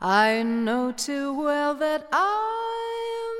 I 0.00 0.42
know 0.42 0.92
too 0.92 1.32
well 1.32 1.74
that 1.76 2.06
I'm 2.12 3.36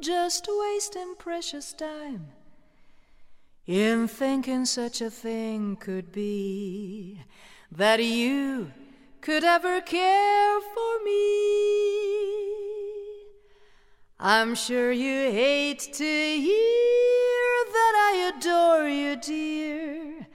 just 0.00 0.48
wasting 0.48 1.16
precious 1.18 1.72
time 1.72 2.28
in 3.66 4.06
thinking 4.06 4.64
such 4.64 5.00
a 5.00 5.10
thing 5.10 5.74
could 5.74 6.12
be 6.12 7.20
that 7.72 8.02
you 8.02 8.70
could 9.20 9.42
ever 9.42 9.80
care 9.80 10.60
for 10.60 11.04
me. 11.04 11.18
I'm 14.20 14.54
sure 14.54 14.92
you 14.92 15.32
hate 15.32 15.80
to 15.94 16.04
hear 16.04 17.64
that 17.72 17.94
I 18.12 18.32
adore 18.36 18.88
you, 18.88 19.16
dear, 19.16 20.28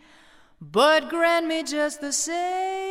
but 0.62 1.10
grant 1.10 1.48
me 1.48 1.64
just 1.64 2.02
the 2.02 2.12
same. 2.12 2.83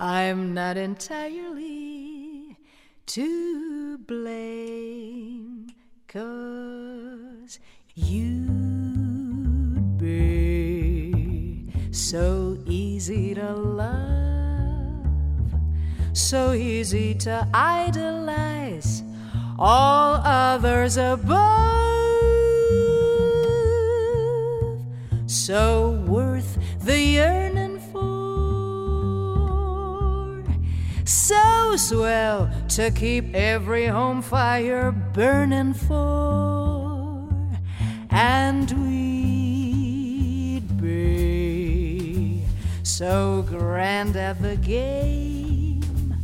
I'm 0.00 0.54
not 0.54 0.76
entirely 0.76 2.56
to 3.06 3.98
blame, 3.98 5.70
cause 6.06 7.58
you'd 7.96 9.98
be 9.98 11.66
so 11.90 12.56
easy 12.64 13.34
to 13.34 13.52
love, 13.52 15.04
so 16.12 16.52
easy 16.52 17.16
to 17.16 17.48
idolize 17.52 19.02
all 19.58 20.20
others 20.22 20.96
above, 20.96 21.34
so 25.26 26.00
worth 26.06 26.56
the 26.84 27.00
yearning 27.00 27.57
so 31.08 31.74
swell 31.76 32.50
to 32.68 32.90
keep 32.90 33.34
every 33.34 33.86
home 33.86 34.20
fire 34.20 34.92
burning 34.92 35.72
for, 35.72 37.26
and 38.10 38.70
we'd 38.72 40.60
be 40.82 42.42
so 42.82 43.42
grand 43.48 44.16
at 44.16 44.42
the 44.42 44.56
game, 44.56 46.14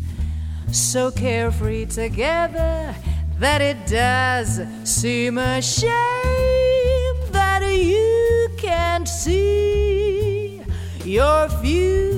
so 0.70 1.10
carefree 1.10 1.86
together 1.86 2.94
that 3.38 3.62
it 3.62 3.86
does 3.86 4.60
seem 4.84 5.38
a 5.38 5.62
shame 5.62 5.92
that 7.32 7.62
you 7.62 8.50
can't 8.58 9.08
see 9.08 10.60
your 11.04 11.48
future 11.48 12.13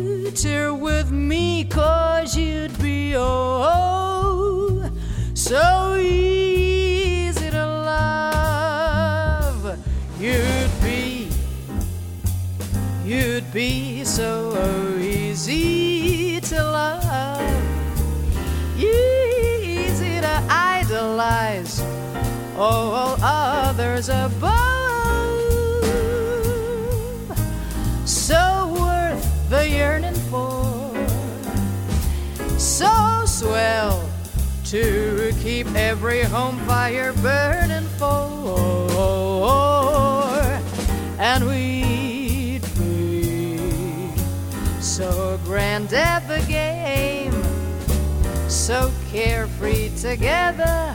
with 0.74 1.12
me, 1.12 1.64
cause 1.64 2.36
you'd 2.36 2.76
be 2.82 3.14
oh, 3.16 4.90
so 5.34 5.96
easy 6.00 7.48
to 7.50 7.64
love. 7.64 9.78
You'd 10.18 10.70
be, 10.82 11.28
you'd 13.04 13.52
be 13.52 14.04
so 14.04 14.98
easy 14.98 16.40
to 16.40 16.56
love, 16.56 17.40
easy 18.76 20.20
to 20.20 20.46
idolize 20.50 21.80
all 22.56 23.16
others 23.22 24.08
above. 24.08 24.65
So 32.76 33.24
swell 33.24 34.06
to 34.64 35.32
keep 35.40 35.66
every 35.74 36.22
home 36.24 36.58
fire 36.66 37.14
burning 37.14 37.88
for. 37.96 38.60
And 41.18 41.46
we'd 41.46 42.60
be 42.78 44.10
so 44.82 45.40
grand 45.46 45.94
at 45.94 46.28
the 46.28 46.44
game, 46.46 47.32
so 48.50 48.92
carefree 49.10 49.96
together 49.96 50.94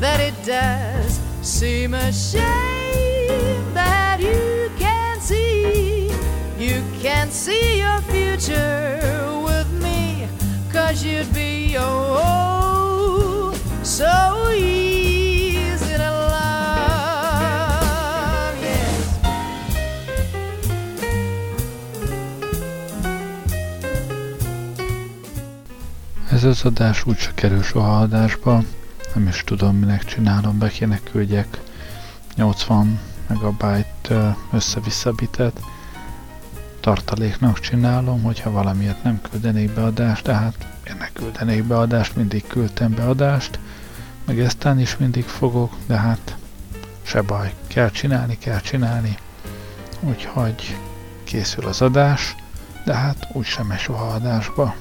that 0.00 0.20
it 0.20 0.34
does 0.44 1.18
seem 1.40 1.94
a 1.94 2.12
shame 2.12 3.72
that 3.72 4.20
you 4.20 4.70
can't 4.78 5.22
see 5.22 6.10
you 6.58 6.84
can't 7.00 7.32
see 7.32 7.78
your 7.78 8.02
future 8.02 9.41
cause 10.86 11.04
you'd 11.04 11.32
be 11.32 11.76
oh, 11.78 13.52
so 13.82 14.50
easy 14.50 15.96
to 15.96 16.10
love. 16.34 17.78
Yes. 18.60 19.08
Ez 26.30 26.44
az 26.44 26.64
adás 26.64 27.06
úgyse 27.06 27.30
kerül 27.34 27.62
soha 27.62 28.00
adásba, 28.00 28.62
nem 29.14 29.26
is 29.26 29.44
tudom 29.44 29.76
minek 29.76 30.04
csinálom, 30.04 30.58
be 30.58 30.68
kéne 30.68 31.00
küldjek 31.10 31.60
80 32.36 33.00
megabyte 33.28 34.36
össze-vissza 34.52 35.12
bitet, 35.12 35.60
tartaléknak 36.82 37.60
csinálom, 37.60 38.22
hogyha 38.22 38.50
valamiért 38.50 39.02
nem 39.02 39.20
küldenék 39.30 39.74
be 39.74 39.82
adást, 39.82 40.24
de 40.24 40.34
hát 40.34 40.66
én 40.88 40.96
ne 40.98 41.08
küldenék 41.12 41.64
be 41.64 41.78
adást, 41.78 42.16
mindig 42.16 42.46
küldtem 42.46 42.94
be 42.94 43.08
adást, 43.08 43.58
meg 44.24 44.40
eztán 44.40 44.78
is 44.80 44.96
mindig 44.96 45.24
fogok, 45.24 45.74
de 45.86 45.96
hát 45.96 46.36
se 47.02 47.22
baj, 47.22 47.54
kell 47.66 47.90
csinálni, 47.90 48.38
kell 48.38 48.60
csinálni, 48.60 49.16
úgyhogy 50.00 50.76
készül 51.24 51.66
az 51.66 51.82
adás, 51.82 52.34
de 52.84 52.94
hát 52.94 53.28
úgysem 53.32 53.74
soha 53.78 54.06
adásba. 54.06 54.74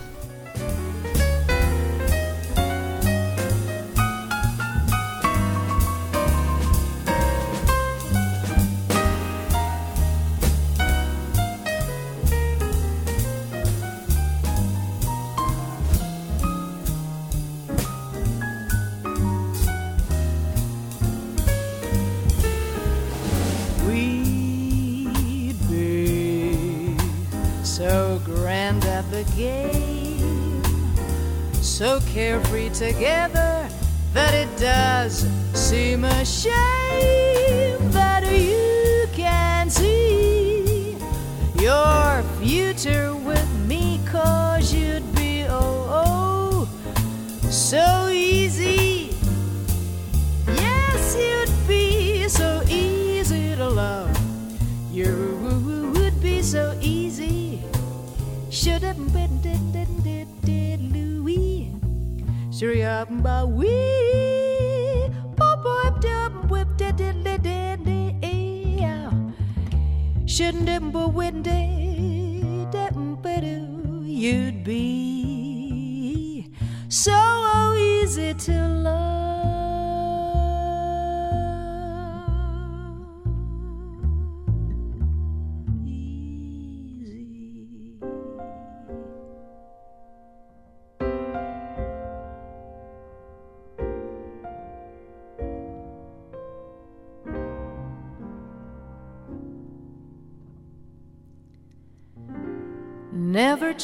Together 32.82 33.70
that 34.14 34.34
it 34.34 34.50
does 34.58 35.28
seem 35.54 36.04
a 36.04 36.26
shame 36.26 36.71
Siri 63.12 63.28
up 63.28 63.81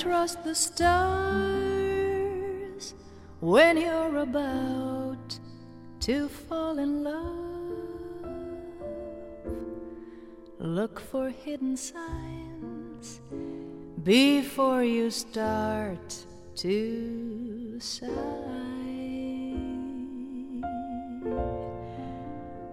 trust 0.02 0.44
the 0.44 0.54
stars 0.54 1.74
when 3.40 3.78
you're 3.78 4.18
about 4.18 5.40
to 6.00 6.28
fall 6.30 6.78
in 6.78 7.04
love. 7.04 7.34
Look 10.60 11.00
for 11.00 11.30
hidden 11.30 11.76
signs 11.76 13.22
before 14.04 14.84
you 14.84 15.10
start 15.10 16.26
to 16.58 17.80
sigh. 17.80 18.08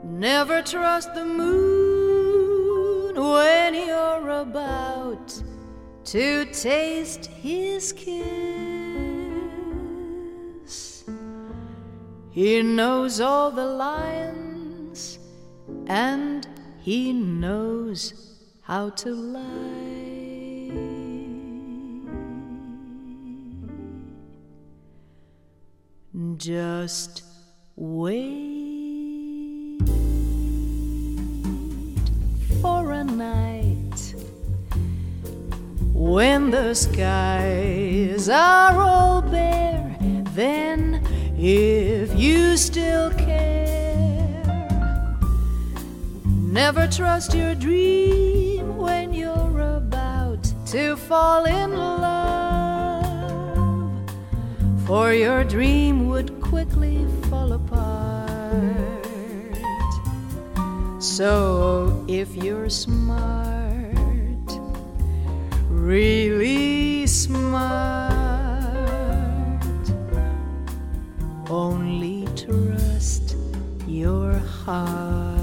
Never 0.03 0.61
trust 0.61 1.15
the 1.15 1.25
moon 1.25 3.15
when 3.17 3.75
you're 3.75 4.29
about 4.29 5.43
to 6.05 6.45
taste 6.47 7.27
his 7.27 7.93
kiss. 7.93 8.25
He 12.31 12.63
knows 12.63 13.21
all 13.21 13.51
the 13.51 13.67
lions 13.67 15.19
and 15.87 16.47
he 16.81 17.13
knows 17.13 18.39
how 18.63 18.91
to 18.91 19.11
lie. 19.11 19.65
Just 26.37 27.23
wait 27.77 28.54
when 36.05 36.51
the 36.51 36.75
skies 36.75 38.29
are 38.29 38.77
all 38.79 39.23
bare. 39.23 39.97
Then, 40.35 41.03
if 41.39 42.15
you 42.15 42.59
still 42.59 43.11
care, 43.13 44.43
never 46.27 46.87
trust 46.89 47.35
your 47.35 47.55
dream 47.55 48.77
when 48.77 49.15
you're 49.15 49.61
about 49.61 50.45
to 50.67 50.97
fall 50.97 51.47
in 51.47 51.71
love, 51.75 52.29
for 54.87 55.15
your 55.15 55.43
dream 55.43 56.11
would 56.11 56.39
quickly 56.43 57.07
fall 57.31 57.53
apart. 57.55 59.07
So, 60.99 62.05
if 62.09 62.37
you're 62.37 62.69
smart, 62.69 63.54
really 65.85 67.07
smart, 67.07 68.15
only 71.51 72.25
trust 72.35 73.37
your 73.87 74.33
heart. 74.65 75.43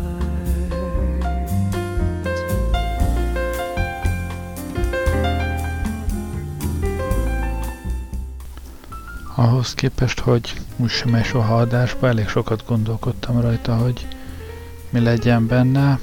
Ahhoz 9.35 9.73
képest, 9.73 10.19
hogy 10.19 10.53
úgy 10.77 10.89
sem 10.89 11.09
megy 11.09 11.23
soha 11.25 11.57
adásba, 11.57 12.07
elég 12.07 12.27
sokat 12.27 12.63
gondolkodtam 12.67 13.41
rajta, 13.41 13.75
hogy 13.75 14.07
mi 14.89 14.99
legyen 14.99 15.47
benne. 15.47 15.99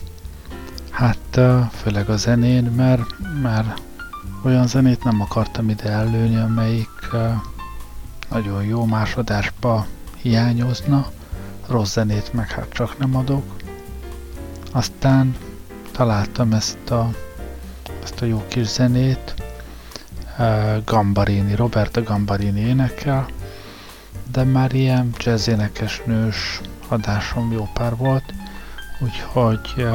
Hát 0.91 1.41
főleg 1.73 2.09
a 2.09 2.17
zenén, 2.17 2.65
mert 2.65 3.03
már 3.43 3.75
olyan 4.43 4.67
zenét 4.67 5.05
nem 5.05 5.21
akartam 5.21 5.69
ide 5.69 5.91
előni, 5.91 6.37
amelyik 6.37 7.11
nagyon 8.31 8.65
jó 8.65 8.85
másodásba 8.85 9.87
hiányozna, 10.17 11.07
rossz 11.67 11.93
zenét 11.93 12.33
meg 12.33 12.51
hát 12.51 12.69
csak 12.73 12.99
nem 12.99 13.17
adok. 13.17 13.57
Aztán 14.73 15.37
találtam 15.93 16.53
ezt 16.53 16.91
a, 16.91 17.11
ezt 18.03 18.21
a 18.23 18.25
jó 18.25 18.45
kis 18.49 18.67
zenét, 18.67 19.35
Gambarini, 20.85 21.55
Roberta 21.55 22.03
Gambarini 22.03 22.61
énekel, 22.61 23.27
de 24.31 24.45
már 24.45 24.75
ilyen 24.75 25.11
jazz 25.19 25.49
énekesnős 25.49 26.61
adásom 26.89 27.53
jó 27.53 27.69
pár 27.73 27.97
volt, 27.97 28.35
úgyhogy 29.01 29.87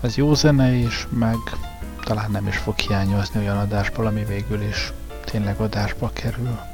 ez 0.00 0.16
jó 0.16 0.34
zene 0.34 0.72
is, 0.72 1.06
meg 1.10 1.36
talán 2.04 2.30
nem 2.30 2.46
is 2.46 2.56
fog 2.56 2.78
hiányozni 2.78 3.40
olyan 3.40 3.58
adásból, 3.58 4.06
ami 4.06 4.24
végül 4.24 4.62
is 4.62 4.92
tényleg 5.24 5.60
adásba 5.60 6.10
kerül. 6.12 6.73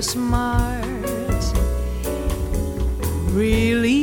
Smart, 0.00 0.84
really 3.32 3.97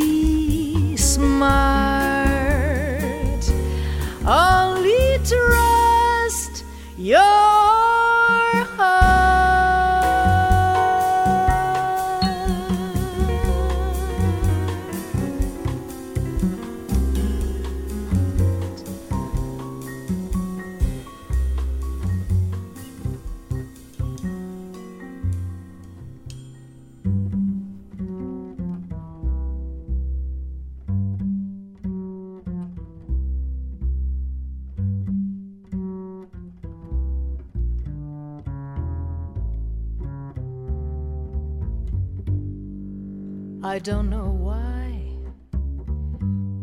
I 43.76 43.80
don't 43.80 44.10
know 44.10 44.30
why, 44.30 45.02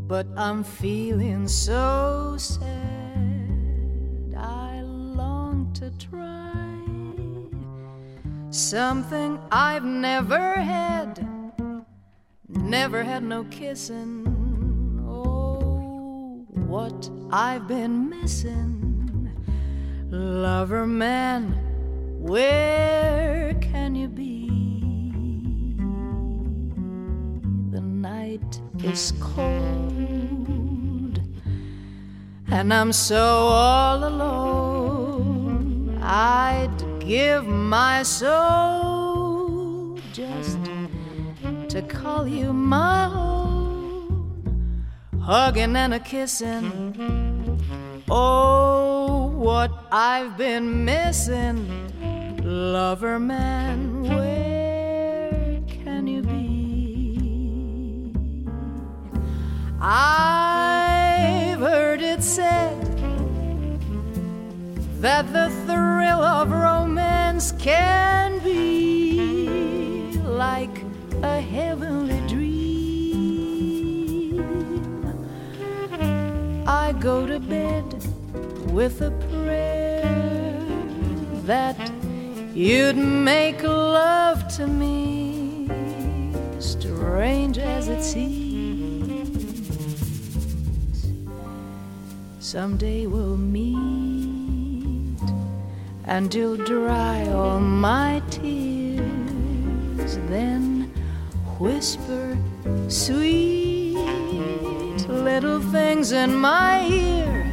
but 0.09 0.27
I'm 0.35 0.65
feeling 0.65 1.47
so 1.47 2.37
sad. 2.39 2.65
I 4.35 4.81
long 4.81 5.75
to 5.75 5.91
try 5.99 6.73
something 8.49 9.39
I've 9.53 9.85
never 9.85 10.55
had, 10.55 11.29
never 12.49 13.03
had 13.03 13.25
no 13.25 13.45
kissing. 13.51 15.05
Oh, 15.07 16.47
what 16.55 17.11
I've 17.31 17.69
been 17.69 18.09
missing, 18.09 19.37
lover 20.11 20.87
man, 20.87 21.53
where 22.19 23.53
can 23.61 23.95
you 23.95 24.09
be? 24.09 24.32
Is 28.85 29.13
cold 29.21 30.03
and 32.53 32.73
I'm 32.75 32.93
so 32.93 33.17
all 33.17 34.05
alone. 34.05 35.99
I'd 36.03 37.01
give 37.01 37.47
my 37.47 38.03
soul 38.03 39.99
just 40.13 40.59
to 41.69 41.81
call 41.83 42.29
you 42.29 42.53
my 42.53 43.07
own, 43.07 44.85
hugging 45.23 45.77
and 45.77 45.95
a 45.95 45.99
kissing. 45.99 46.91
Oh, 48.11 49.29
what 49.29 49.71
I've 49.91 50.37
been 50.37 50.85
missing, 50.85 51.57
lover 52.43 53.19
man, 53.19 54.03
I've 59.85 61.59
heard 61.59 62.03
it 62.03 62.23
said 62.23 62.81
that 65.01 65.33
the 65.33 65.51
thrill 65.67 66.23
of 66.23 66.53
romance 66.53 67.51
can 67.59 68.39
be 68.45 70.17
like 70.19 70.85
a 71.25 71.41
heavenly 71.41 72.21
dream. 72.29 72.55
I 76.65 76.93
go 76.93 77.27
to 77.27 77.41
bed 77.41 77.85
with 78.71 79.01
a 79.03 79.11
prayer 79.33 80.05
that 81.45 81.77
you'd 82.55 82.97
make 82.97 83.65
love 83.65 84.47
to 84.59 84.69
me, 84.69 85.69
strange 86.61 87.59
as 87.59 87.89
it 87.89 88.05
seems. 88.05 88.42
Someday 92.53 93.07
we'll 93.07 93.39
meet, 93.39 93.77
and 96.05 96.35
you'll 96.35 96.59
dry 96.59 97.27
all 97.29 97.59
my 97.59 98.21
tears, 98.29 100.19
then 100.29 100.93
whisper 101.59 102.37
sweet 102.89 103.97
little 105.09 105.61
things 105.73 106.13
in 106.13 106.35
my 106.35 106.87
ear, 106.89 107.51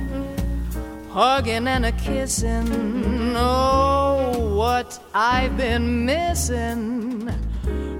hugging 1.12 1.66
and 1.70 1.86
a 1.86 1.94
kissing. 1.94 3.38
Oh, 3.38 4.54
what 4.58 5.02
I've 5.14 5.56
been 5.56 6.06
missing, 6.06 7.32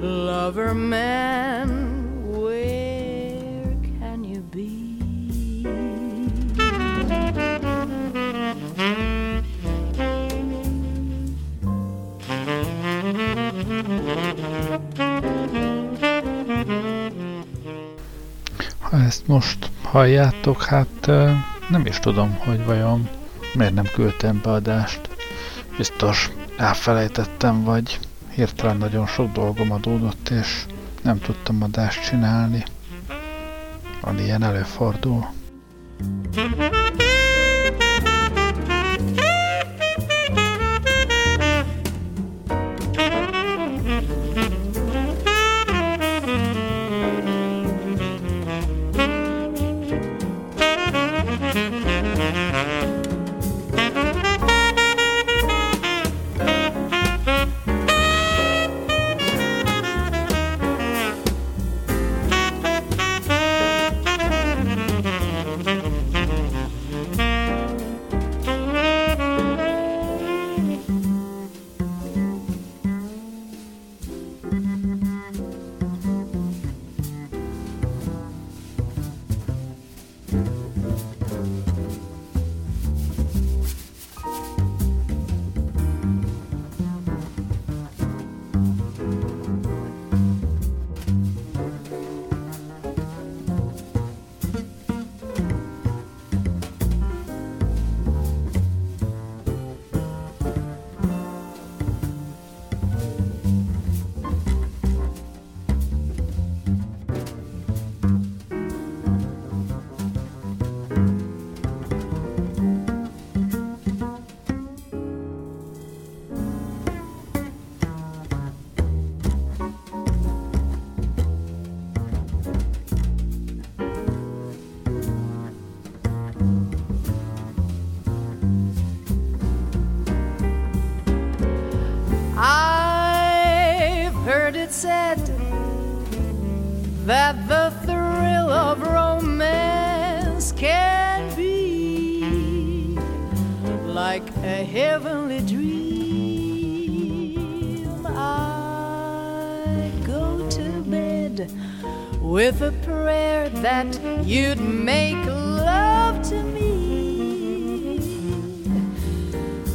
lover 0.02 0.74
man, 0.74 1.79
most 19.30 19.70
halljátok, 19.82 20.64
hát 20.64 21.06
nem 21.70 21.86
is 21.86 22.00
tudom, 22.00 22.38
hogy 22.38 22.66
vajon 22.66 23.10
miért 23.54 23.74
nem 23.74 23.86
küldtem 23.94 24.40
beadást. 24.44 25.10
Biztos 25.78 26.30
elfelejtettem, 26.58 27.64
vagy 27.64 28.00
hirtelen 28.30 28.78
nagyon 28.78 29.08
sok 29.08 29.32
dolgom 29.32 29.72
adódott, 29.72 30.30
és 30.30 30.66
nem 31.04 31.20
tudtam 31.20 31.64
adást 31.64 32.10
csinálni. 32.10 32.64
Van 34.02 34.20
ilyen 34.20 34.44
előfordul. 34.44 35.28
Thank 36.32 36.58
you. 36.58 36.69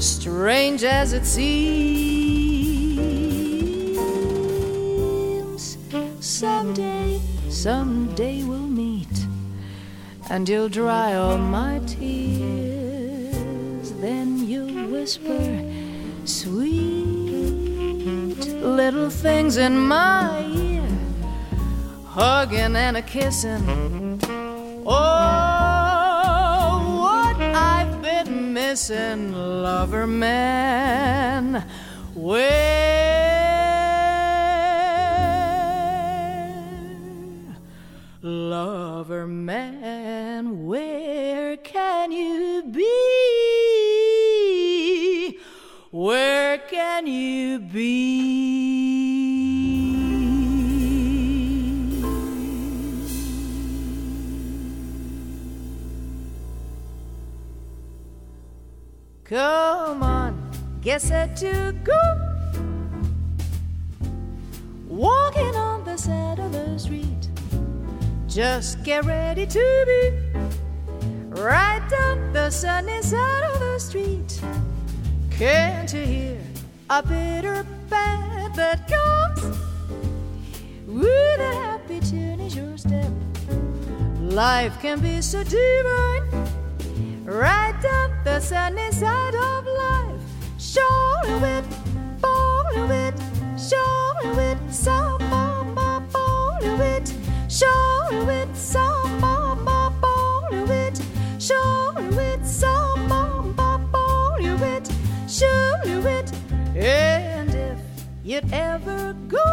Strange 0.04 0.84
as 0.84 1.14
it 1.14 1.25
seems, 1.25 1.49
someday, 6.20 7.18
someday 7.49 8.42
we'll 8.42 8.58
meet, 8.58 9.26
and 10.28 10.46
you'll 10.46 10.68
dry 10.68 11.14
all 11.14 11.38
my 11.38 11.80
tears. 11.87 13.92
Then 13.92 14.46
you'll 14.46 14.90
whisper 14.90 15.64
sweet 16.26 17.56
little 18.61 19.08
things 19.08 19.56
in 19.56 19.78
my 19.78 20.44
ear, 20.54 20.87
hugging 22.04 22.76
and 22.76 22.99
a 22.99 23.02
kissing 23.02 24.20
Oh, 24.87 25.33
missing, 28.74 29.32
lover 29.32 30.04
man. 30.04 31.64
Where, 32.12 32.42
lover 38.20 39.28
man, 39.28 40.66
where 40.66 41.56
can 41.58 42.10
you 42.10 42.64
be? 42.72 42.90
Where 45.92 46.58
can 46.58 47.06
you 47.06 47.60
be? 47.60 48.43
Come 59.34 60.00
on, 60.04 60.48
get 60.80 61.02
set 61.02 61.36
to 61.38 61.74
go. 61.82 62.00
Walking 64.86 65.56
on 65.56 65.82
the 65.84 65.96
side 65.96 66.38
of 66.38 66.52
the 66.52 66.78
street. 66.78 67.28
Just 68.28 68.84
get 68.84 69.04
ready 69.04 69.44
to 69.44 69.84
be 69.88 70.38
right 71.30 71.82
down 71.90 72.32
the 72.32 72.48
sunny 72.48 73.02
side 73.02 73.42
of 73.52 73.58
the 73.58 73.80
street. 73.80 74.40
Can't 75.32 75.92
you 75.92 76.02
hear 76.02 76.40
a 76.88 77.02
bitter 77.02 77.66
band 77.90 78.54
that 78.54 78.86
comes 78.86 79.58
with 80.86 81.40
a 81.40 81.54
happy 81.56 81.98
tune 81.98 82.38
is 82.38 82.54
your 82.54 82.78
step? 82.78 83.10
Life 84.20 84.80
can 84.80 85.00
be 85.00 85.20
so 85.20 85.42
divine, 85.42 86.22
right 87.24 87.74
down 87.80 88.10
the 88.24 88.40
sunny 88.40 88.90
side 88.92 89.34
of 89.34 89.66
life. 89.66 90.20
Surely 90.58 91.34
with, 91.40 92.20
bowling 92.20 92.88
with, 92.88 93.14
with, 94.36 94.58
some 94.72 95.22
mama 95.30 96.06
bowling 96.12 96.78
with, 96.78 97.08
surely 97.48 98.24
with, 98.26 98.56
some 98.56 99.20
mama 99.20 99.92
bowling 100.00 100.68
with, 100.68 101.40
surely 101.40 102.08
with, 102.08 102.46
some 102.46 103.08
mama 103.08 103.80
bowling 103.90 104.60
with, 104.60 105.30
surely 105.30 105.98
with. 105.98 106.76
And 106.76 107.54
if 107.54 107.78
you'd 108.22 108.52
ever 108.52 109.14
go, 109.28 109.44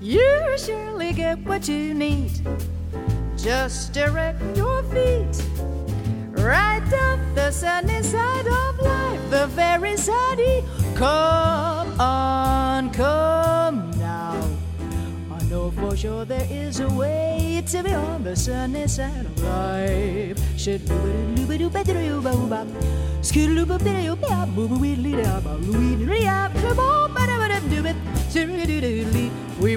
you 0.00 0.56
surely 0.58 1.12
get 1.12 1.38
what 1.44 1.68
you 1.68 1.94
need. 1.94 2.30
Just 3.42 3.92
direct 3.92 4.40
your 4.56 4.84
feet 4.84 5.42
right 6.30 6.80
up 7.10 7.18
the 7.34 7.50
sunny 7.50 8.00
side 8.00 8.46
of 8.46 8.78
life, 8.78 9.30
the 9.30 9.48
very 9.48 9.96
sunny. 9.96 10.62
Come 10.94 12.00
on, 12.00 12.90
come 12.90 13.90
now. 13.98 14.40
I 15.32 15.42
know 15.50 15.72
for 15.72 15.96
sure 15.96 16.24
there 16.24 16.46
is 16.48 16.78
a 16.78 16.88
way 16.90 17.64
to 17.66 17.82
be 17.82 17.92
on 17.92 18.22
the 18.22 18.36
sunny 18.36 18.86
side 18.86 19.26
of 19.26 19.42
life. 19.42 20.38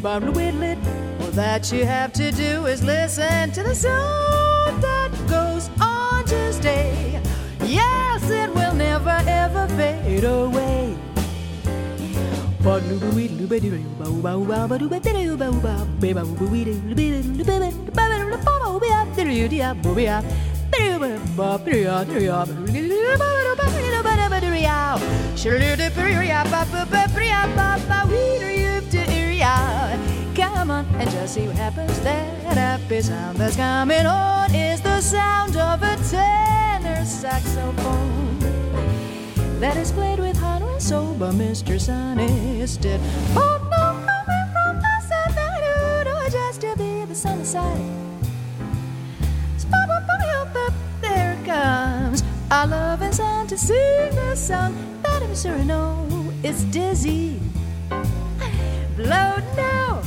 All 0.06 1.05
that 1.36 1.70
you 1.70 1.86
have 1.86 2.14
to 2.14 2.32
do 2.32 2.66
is 2.66 2.82
listen 2.82 3.52
to 3.52 3.62
the 3.62 3.76
song 3.76 4.80
that 4.80 5.12
goes 5.28 5.70
on 5.82 6.24
to 6.24 6.54
stay. 6.54 7.22
Yes, 7.62 8.30
it 8.30 8.50
will 8.56 8.74
never 8.74 9.22
ever 9.28 9.68
fade 9.76 10.24
away. 10.24 10.98
Come 30.36 30.70
on 30.70 30.86
and 30.96 31.10
just 31.12 31.36
see 31.36 31.48
what 31.48 31.56
happens. 31.56 31.98
That 32.02 32.58
happy 32.58 33.02
sound 33.02 33.38
that's 33.38 33.56
coming 33.56 34.06
on 34.06 34.54
is 34.54 34.82
the 34.82 35.00
sound 35.00 35.56
of 35.56 35.82
a 35.82 35.96
tenor 36.10 37.06
saxophone 37.06 38.40
that 39.62 39.78
is 39.78 39.92
played 39.94 40.20
with 40.20 40.42
honor 40.44 40.80
and 40.80 41.20
by 41.20 41.32
Mr. 41.32 41.80
Sonny 41.80 42.68
Stitt. 42.68 43.00
Oh 43.36 43.60
no, 43.72 43.94
coming 44.06 44.48
from 44.52 44.76
the 44.82 45.00
side, 45.08 45.36
no, 46.06 46.30
just 46.30 46.62
to 46.62 46.76
be 46.78 47.06
the 47.06 47.16
sunny 47.16 47.46
side. 47.46 47.80
There 51.02 51.34
it 51.34 51.46
comes 51.46 52.24
our 52.52 52.68
loving 52.68 53.14
son 53.14 53.48
to 53.48 53.58
sing 53.58 54.16
the 54.16 54.36
song 54.36 54.76
that 55.02 55.24
I'm 55.24 55.36
sure 55.36 55.64
know 55.64 56.06
it's 56.44 56.64
dizzy. 56.66 57.40
Blow 58.98 59.38
now. 59.56 60.02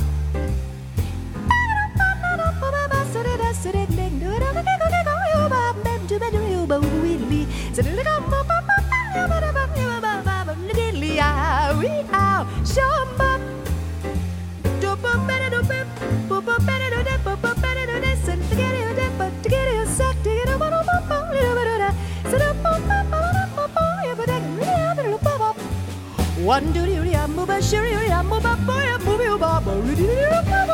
One 26.49 26.71
do 26.73 26.85
do 26.85 27.03
ya 27.05 27.27
move 27.27 27.49
a 27.49 27.61
sure 27.61 27.85
ya 27.85 28.23
move 28.23 28.43
a 28.45 28.55
boy 28.65 28.81
a 28.81 28.97
move 29.05 29.21
you 29.21 29.37
baba 29.37 30.68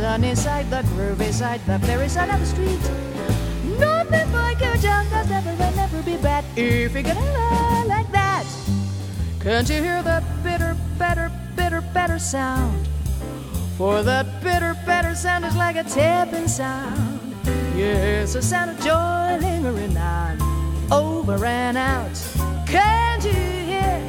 sunny 0.00 0.34
side, 0.34 0.70
the 0.70 0.82
groovy 0.96 1.30
side, 1.30 1.60
the 1.66 1.78
fairy 1.80 2.08
side 2.08 2.30
of 2.30 2.40
the 2.40 2.46
street. 2.46 2.80
Nothing 3.78 4.32
like 4.32 4.58
your 4.58 4.76
junk 4.76 5.10
does 5.10 5.28
never 5.28 5.50
and 5.50 5.76
never 5.76 6.02
be 6.02 6.16
bad 6.16 6.42
if 6.56 6.94
you're 6.94 7.02
gonna 7.02 7.20
lie 7.20 7.84
like 7.86 8.10
that. 8.10 8.46
Can't 9.40 9.68
you 9.68 9.82
hear 9.82 10.02
that 10.02 10.24
bitter, 10.42 10.74
better, 10.98 11.30
bitter, 11.54 11.82
better 11.92 12.18
sound? 12.18 12.88
For 13.76 14.02
that 14.02 14.42
bitter, 14.42 14.74
better 14.86 15.14
sound 15.14 15.44
is 15.44 15.54
like 15.54 15.76
a 15.76 15.84
tapping 15.84 16.48
sound. 16.48 17.20
Yes, 17.76 18.34
a 18.34 18.40
sound 18.40 18.70
of 18.70 18.78
joy 18.80 19.36
lingering 19.38 19.98
on 19.98 20.40
over 20.90 21.44
and 21.44 21.76
out. 21.76 22.16
Can't 22.66 23.22
you 23.22 23.32
hear 23.72 24.00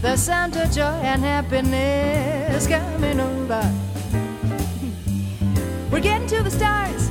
the 0.00 0.16
sound 0.16 0.56
of 0.56 0.70
joy 0.70 0.96
and 1.04 1.20
happiness 1.20 2.66
coming 2.66 3.20
over? 3.20 3.85
Getting 6.06 6.28
to 6.28 6.42
the 6.44 6.50
stars. 6.52 7.10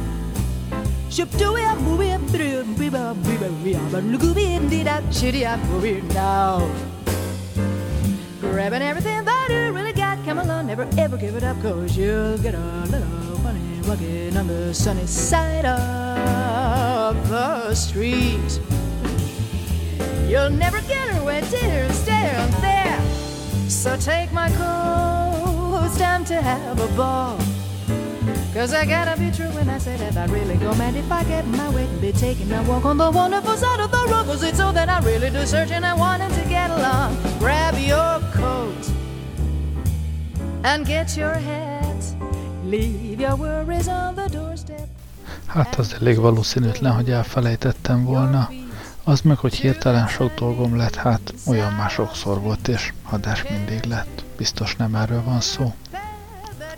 now. 6.13 6.65
Grabbing 8.39 8.81
everything 8.81 9.25
that 9.25 9.47
you 9.49 9.73
really 9.73 9.91
got, 9.91 10.23
come 10.23 10.39
along, 10.39 10.67
never 10.67 10.87
ever 10.97 11.17
give 11.17 11.35
it 11.35 11.43
up, 11.43 11.61
cause 11.61 11.97
you'll 11.97 12.37
get 12.37 12.55
a 12.55 12.85
little 12.89 13.37
funny 13.39 13.81
walking 13.85 14.37
on 14.37 14.47
the 14.47 14.73
sunny 14.73 15.05
side 15.05 15.65
of 15.65 17.27
the 17.27 17.75
street. 17.75 18.61
You'll 20.25 20.51
never 20.51 20.79
get 20.83 21.09
her 21.09 21.21
where 21.25 21.41
dinner 21.51 21.91
stand 21.91 22.53
there. 22.63 23.01
So 23.69 23.97
take 23.97 24.31
my 24.31 24.47
coat, 24.51 25.83
it's 25.85 25.97
time 25.97 26.23
to 26.31 26.41
have 26.41 26.79
a 26.79 26.87
ball. 26.95 27.37
Cause 28.55 28.73
I 28.73 28.85
gotta 28.85 29.19
be 29.19 29.31
true 29.31 29.51
when 29.57 29.69
I 29.69 29.79
say 29.79 29.97
that 29.97 30.15
I 30.15 30.31
really 30.31 30.55
go 30.55 30.73
mad 30.75 30.95
if 30.95 31.11
I 31.11 31.25
get 31.25 31.45
my 31.45 31.67
way 31.75 31.85
be 31.99 32.13
taking 32.13 32.49
a 32.53 32.63
walk 32.63 32.85
on 32.85 32.97
the 32.97 33.11
wonderful 33.11 33.57
side 33.57 33.81
of 33.81 33.91
the 33.91 34.03
road. 34.09 34.25
Cause 34.27 34.47
it's 34.47 34.61
all 34.61 34.71
that 34.71 34.87
I 34.87 34.99
really 35.05 35.29
do 35.29 35.45
search 35.45 35.71
and 35.71 35.85
I 35.85 35.93
wanted 35.93 36.31
to 36.39 36.43
get 36.47 36.69
along. 36.69 37.17
Grab 37.39 37.75
your 37.77 38.21
coat 38.31 38.83
and 40.63 40.85
get 40.85 41.17
your 41.17 41.33
hat. 41.33 42.01
Leave 42.63 43.19
your 43.19 43.35
worries 43.35 43.89
on 43.89 44.15
the 44.15 44.29
doorstep. 44.29 44.87
Hát 45.45 45.75
az 45.75 45.95
elég 45.99 46.17
valószínűtlen, 46.17 46.91
hogy 46.93 47.09
elfelejtettem 47.09 48.03
volna. 48.03 48.49
Az 49.03 49.21
meg, 49.21 49.37
hogy 49.37 49.53
hirtelen 49.53 50.07
sok 50.07 50.33
dolgom 50.33 50.77
lett, 50.77 50.95
hát 50.95 51.33
olyan 51.47 51.73
már 51.73 51.89
sokszor 51.89 52.39
volt, 52.39 52.67
és 52.67 52.93
adás 53.09 53.43
mindig 53.49 53.83
lett. 53.83 54.23
Biztos 54.37 54.75
nem 54.75 54.95
erről 54.95 55.23
van 55.23 55.41
szó. 55.41 55.73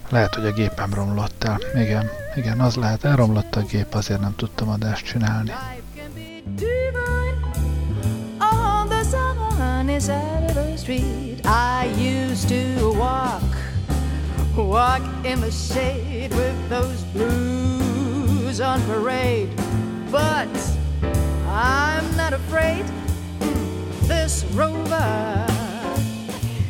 Lehet, 0.09 0.35
hogy 0.35 0.45
a 0.45 0.51
gépem 0.51 0.93
romlott 0.93 1.43
el. 1.43 1.59
Igen, 1.75 2.09
igen, 2.35 2.59
az 2.59 2.75
lehet. 2.75 3.03
Elromlott 3.03 3.55
a 3.55 3.61
gép, 3.61 3.93
azért 3.93 4.19
nem 4.19 4.35
tudtam 4.35 4.69
adást 4.69 5.05
csinálni. 5.05 5.51
Walk, 14.57 15.03
in 15.23 15.39
the 15.39 15.51
shade 15.51 16.33
with 16.35 16.69
those 16.69 17.03
blues 17.13 18.59
on 18.59 18.81
parade. 18.85 19.49
But 20.11 20.49
I'm 21.47 22.15
not 22.17 22.33
afraid. 22.33 22.85
This 24.07 24.43
rover 24.55 25.45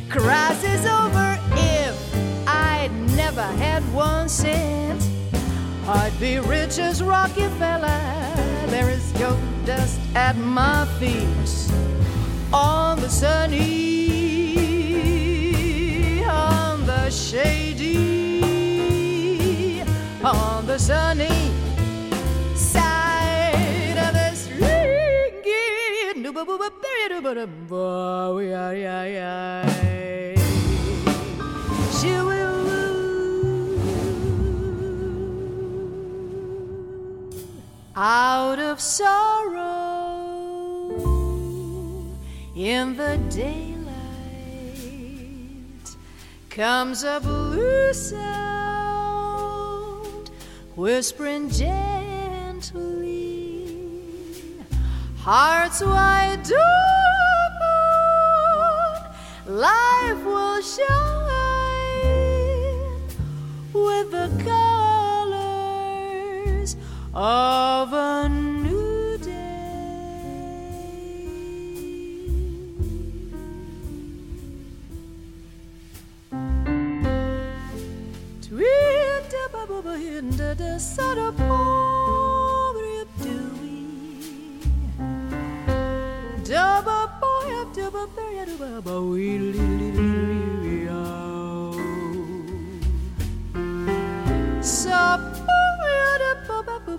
crosses 0.10 0.86
over 0.86 1.37
I'd 3.38 3.52
never 3.52 3.64
had 3.64 3.84
one 3.94 4.28
cent. 4.30 5.04
I'd 5.88 6.20
be 6.20 6.40
rich 6.40 6.80
as 6.80 7.04
Rockefeller. 7.04 8.02
There 8.68 8.90
is 8.90 9.12
gold 9.12 9.38
dust 9.64 10.00
at 10.16 10.36
my 10.38 10.86
feet 11.00 11.28
on 12.52 13.00
the 13.00 13.10
sunny 13.10 13.78
on 16.26 16.84
the 16.88 17.12
shady, 17.12 18.42
on 20.24 20.66
the 20.66 20.80
sunny 20.80 21.52
side 22.56 23.98
of. 23.98 24.18
She 32.00 32.12
will 32.12 32.47
out 38.00 38.60
of 38.60 38.80
sorrow 38.80 39.56
in 42.56 42.96
the 42.96 43.18
daylight 43.32 43.88
comes 46.52 47.04
a 47.04 47.20
blue 47.20 47.92
sound 47.94 48.30
whispering 50.76 51.50
gently. 51.50 51.74
Hearts 55.18 55.82
wide 55.82 56.52
open 56.52 56.62
life 59.58 60.24
will 60.24 60.62
shine 60.62 60.88
with 63.74 64.12
the 64.12 64.30
colors 64.44 64.77
of 67.18 67.94
a 67.94 68.30
new 68.30 69.18
day. 69.18 69.34
Tweet 78.40 79.34
up 79.46 79.54
above 79.64 79.86
the 80.60 80.78
sort 80.78 81.18
of 81.18 81.36
Double 86.44 87.10
boy 87.20 87.62
up 87.62 88.16
berry 88.16 88.46
double 88.58 89.10
wee 89.10 90.17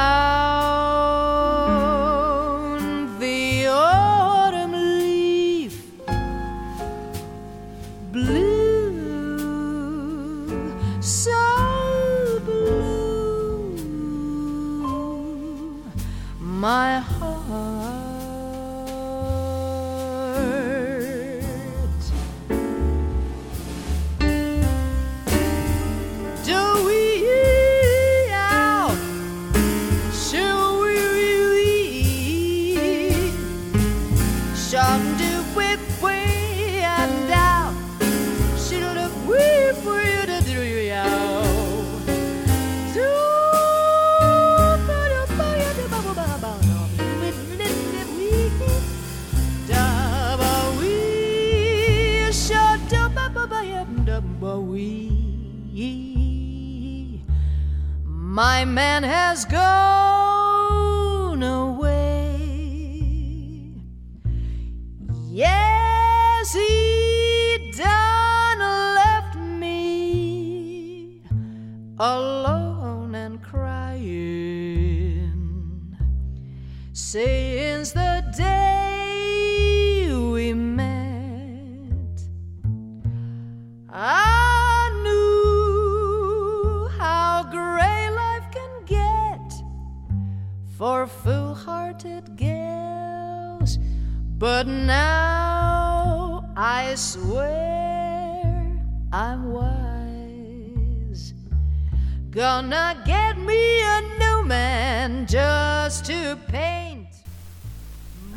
man 105.06 105.24
just 105.28 106.04
to 106.06 106.36
paint. 106.50 107.06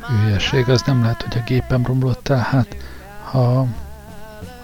Hülyeség, 0.00 0.68
az 0.68 0.82
nem 0.82 1.02
lehet, 1.02 1.22
hogy 1.22 1.38
a 1.38 1.42
gépem 1.46 1.86
romlott 1.86 2.28
el. 2.28 2.38
Hát, 2.38 2.76
ha 3.24 3.66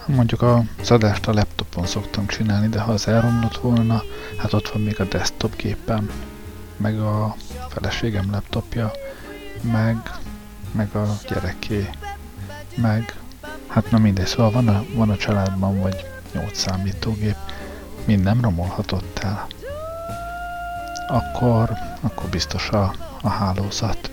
mondjuk 0.07 0.43
a 0.43 0.63
adást 0.89 1.27
a 1.27 1.33
laptopon 1.33 1.87
szoktam 1.87 2.27
csinálni, 2.27 2.69
de 2.69 2.81
ha 2.81 2.93
az 2.93 3.09
elromlott 3.09 3.57
volna, 3.57 4.03
hát 4.39 4.53
ott 4.53 4.69
van 4.69 4.83
még 4.83 5.01
a 5.01 5.05
desktop 5.05 5.57
gépem, 5.57 6.11
meg 6.77 7.01
a 7.01 7.35
feleségem 7.69 8.31
laptopja, 8.31 8.91
meg, 9.61 9.97
meg 10.73 10.95
a 10.95 11.19
gyereké, 11.29 11.91
meg, 12.75 13.15
hát 13.67 13.91
na 13.91 13.99
mindegy, 13.99 14.27
szóval 14.27 14.51
van 14.51 14.69
a, 14.69 14.85
van 14.95 15.11
a 15.11 15.17
családban 15.17 15.81
vagy 15.81 16.05
8 16.33 16.59
számítógép, 16.59 17.37
mind 18.05 18.23
nem 18.23 18.41
romolhatott 18.41 19.19
el. 19.19 19.47
Akkor, 21.09 21.71
akkor 22.01 22.29
biztos 22.29 22.69
a, 22.69 22.93
a 23.23 23.29
hálózat. 23.29 24.11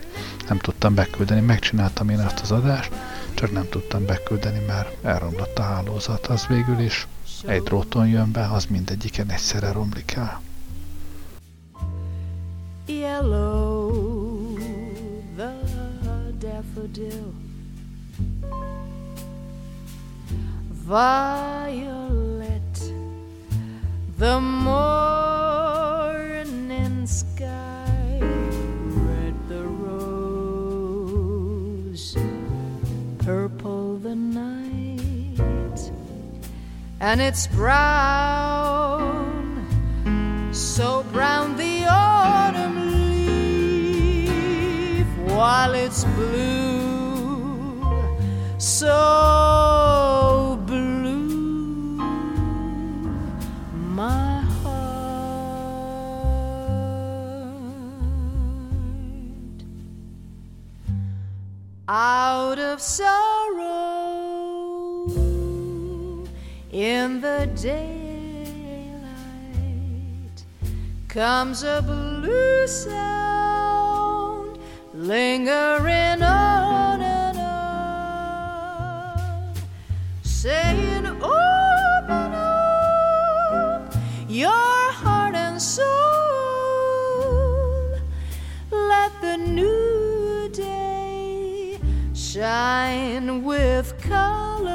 Nem 0.48 0.58
tudtam 0.58 0.96
beküldeni, 0.96 1.42
megcsináltam 1.42 2.10
én 2.10 2.20
ezt 2.20 2.40
az 2.40 2.52
adást, 2.52 2.92
csak 3.34 3.52
nem 3.52 3.70
tudtam 3.70 4.06
beküldeni, 4.06 4.66
mert 4.68 5.06
elromlott 5.06 5.58
a 5.58 5.62
hálózat. 5.62 6.26
Az 6.26 6.48
végül 6.48 6.80
is 6.80 7.08
egy 7.46 7.62
dróton 7.62 8.08
jön 8.08 8.32
be, 8.32 8.52
az 8.52 8.66
mindegyiken 8.66 9.30
egyszerre 9.30 9.72
romlik 9.72 10.14
el. 10.14 10.42
Yellow 12.86 14.58
the 15.38 15.54
daffodil, 16.40 17.34
violet 20.86 22.94
the 24.18 24.40
sky, 27.08 28.20
red 28.22 29.36
the 29.50 29.64
rose, 29.86 30.96
purple 33.20 33.98
the 33.98 34.16
night, 34.16 35.92
and 37.00 37.22
it's 37.22 37.48
brown, 37.48 39.26
so 40.54 41.04
brown 41.12 41.58
the 41.58 41.86
autumn 41.90 42.92
leaf, 43.98 45.08
while 45.34 45.74
it's 45.74 46.06
blue, 46.06 47.84
so 48.58 50.43
Out 61.86 62.60
of 62.60 62.80
sorrow 62.80 63.60
in 66.72 67.20
the 67.20 67.50
daylight 67.62 69.04
comes 71.10 71.64
a 71.64 71.84
blue 71.86 72.66
sound 72.68 74.58
lingering 74.94 76.24
on 76.24 77.02
and 77.02 77.38
on, 77.38 79.54
saying, 80.24 80.73
shine 92.94 93.44
with 93.44 93.94
colors. 94.02 94.70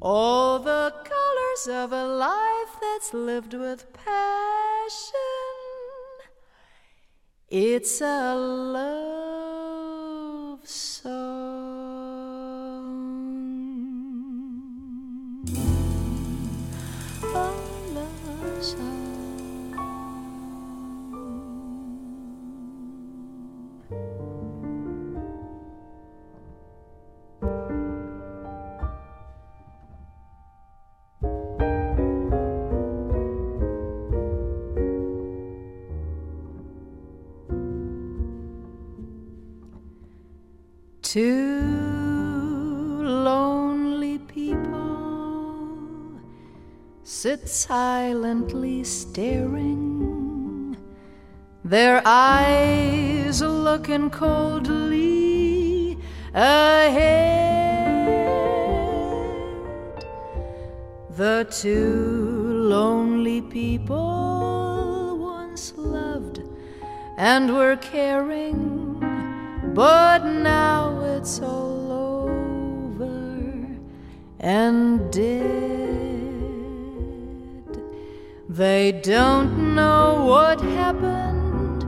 All 0.00 0.58
the 0.58 0.92
colors 1.04 1.66
of 1.82 1.92
a 1.92 2.06
life 2.06 2.74
that's 2.80 3.12
lived 3.12 3.54
with 3.54 3.92
passion. 3.92 5.16
It's 7.48 8.00
a 8.00 8.34
love 8.34 8.99
silently 47.60 48.82
staring, 48.82 50.74
their 51.62 52.00
eyes 52.06 53.42
looking 53.42 54.08
coldly 54.08 55.98
ahead. 56.32 57.20
The 61.10 61.46
two 61.50 62.64
lonely 62.74 63.42
people 63.42 65.18
once 65.18 65.74
loved 65.76 66.40
and 67.18 67.54
were 67.54 67.76
caring, 67.76 69.00
but 69.74 70.24
now 70.24 70.98
it's 71.02 71.42
all 71.42 71.92
over 71.92 73.66
and 74.38 75.12
dead. 75.12 75.79
They 78.60 78.92
don't 78.92 79.74
know 79.74 80.26
what 80.26 80.60
happened, 80.60 81.86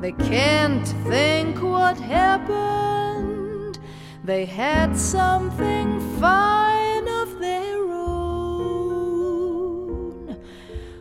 they 0.00 0.12
can't 0.12 0.88
think 1.06 1.62
what 1.62 1.98
happened. 1.98 3.78
They 4.24 4.46
had 4.46 4.96
something 4.96 6.00
fine 6.18 7.06
of 7.06 7.38
their 7.40 7.76
own. 7.92 9.34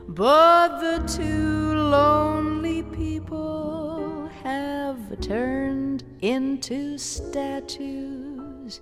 But 0.09 0.81
the 0.81 0.99
two 1.07 1.73
lonely 1.73 2.83
people 2.83 4.29
have 4.43 5.21
turned 5.21 6.03
into 6.21 6.97
statues. 6.97 8.81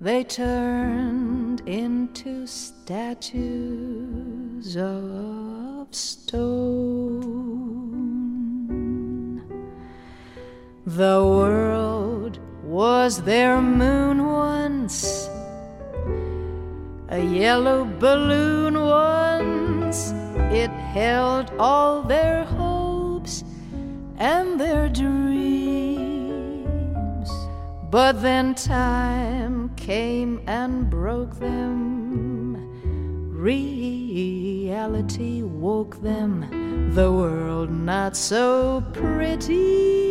They 0.00 0.24
turned 0.24 1.60
into 1.68 2.46
statues 2.46 4.37
of 4.66 5.94
stone. 5.94 6.48
The 10.84 11.24
world 11.24 12.40
was 12.64 13.22
their 13.22 13.60
moon 13.60 14.26
once, 14.26 15.28
a 17.08 17.20
yellow 17.20 17.84
balloon 17.84 18.74
once. 18.84 20.12
It 20.50 20.70
held 20.70 21.52
all 21.58 22.02
their 22.02 22.44
hopes 22.44 23.44
and 24.16 24.60
their 24.60 24.88
dreams. 24.88 26.18
But 27.90 28.22
then 28.22 28.56
time 28.56 29.70
came 29.76 30.40
and 30.48 30.90
broke 30.90 31.38
them. 31.38 32.37
Reality 33.38 35.34
woke 35.42 36.02
them. 36.02 36.90
The 36.92 37.12
world 37.12 37.70
not 37.70 38.16
so 38.16 38.82
pretty, 38.92 40.10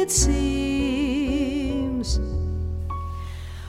it 0.00 0.10
seems. 0.10 0.58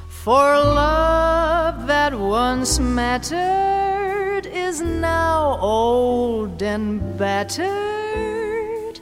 For 0.07 0.55
love 0.55 1.85
that 1.85 2.17
once 2.17 2.79
mattered 2.79 4.47
is 4.47 4.81
now 4.81 5.59
old 5.61 6.63
and 6.63 7.19
battered. 7.19 8.99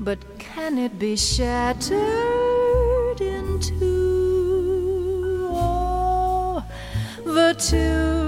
But 0.00 0.38
can 0.38 0.78
it 0.78 0.98
be 0.98 1.14
shattered 1.14 2.00
into? 3.20 4.30
Oh, 5.52 6.64
the 7.26 7.52
two 7.52 8.27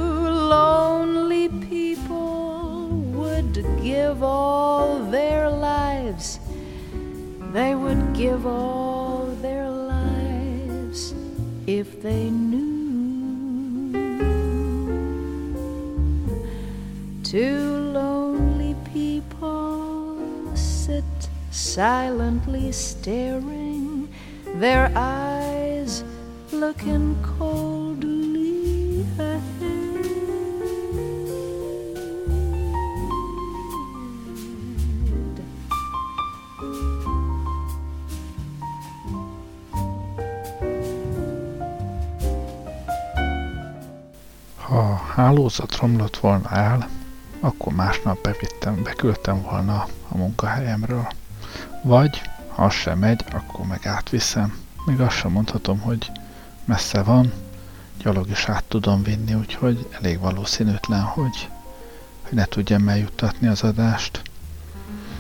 lonely 0.50 1.48
people 1.70 2.88
would 3.14 3.54
give 3.80 4.20
all 4.20 4.98
their 5.16 5.48
lives. 5.48 6.40
They 7.52 7.76
would 7.76 8.14
give 8.14 8.46
all 8.46 9.26
their 9.46 9.70
lives 9.70 11.14
if 11.68 12.02
they 12.02 12.30
knew. 12.30 13.92
Two 17.22 17.62
lonely 18.00 18.74
people 18.92 20.56
sit 20.56 21.04
silently 21.52 22.72
staring, 22.72 24.08
their 24.56 24.90
eyes 24.96 26.02
looking 26.50 27.14
hálózat 45.40 45.76
romlott 45.76 46.16
volna 46.16 46.50
el, 46.50 46.88
akkor 47.40 47.72
másnap 47.72 48.22
bevittem, 48.22 48.82
beküldtem 48.82 49.42
volna 49.42 49.86
a 50.08 50.16
munkahelyemről. 50.16 51.08
Vagy, 51.82 52.22
ha 52.48 52.64
az 52.64 52.72
sem 52.72 52.98
megy, 52.98 53.24
akkor 53.32 53.66
meg 53.66 53.86
átviszem 53.86 54.58
még 54.86 55.00
azt 55.00 55.16
sem 55.16 55.30
mondhatom, 55.30 55.78
hogy 55.78 56.10
messze 56.64 57.02
van, 57.02 57.32
gyalog 58.02 58.30
is 58.30 58.48
át 58.48 58.64
tudom 58.64 59.02
vinni, 59.02 59.34
úgyhogy 59.34 59.88
elég 59.90 60.18
valószínűtlen, 60.18 61.02
hogy, 61.02 61.48
hogy 62.22 62.32
ne 62.32 62.44
tudjam 62.44 62.88
eljuttatni 62.88 63.46
az 63.46 63.62
adást. 63.62 64.22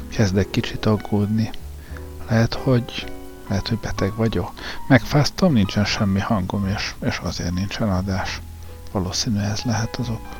Kezdek 0.08 0.50
kicsit 0.50 0.86
aggódni. 0.86 1.50
Lehet, 2.28 2.54
hogy 2.54 3.12
lehet, 3.48 3.68
hogy 3.68 3.78
beteg 3.78 4.14
vagyok. 4.14 4.52
Megfáztam, 4.88 5.52
nincsen 5.52 5.84
semmi 5.84 6.20
hangom, 6.20 6.66
és, 6.66 6.94
és 7.02 7.18
azért 7.22 7.54
nincsen 7.54 7.90
adás. 7.90 8.40
Valószínű 8.92 9.38
ez 9.38 9.62
lehet 9.62 9.96
az 9.96 10.08
ok. 10.08 10.39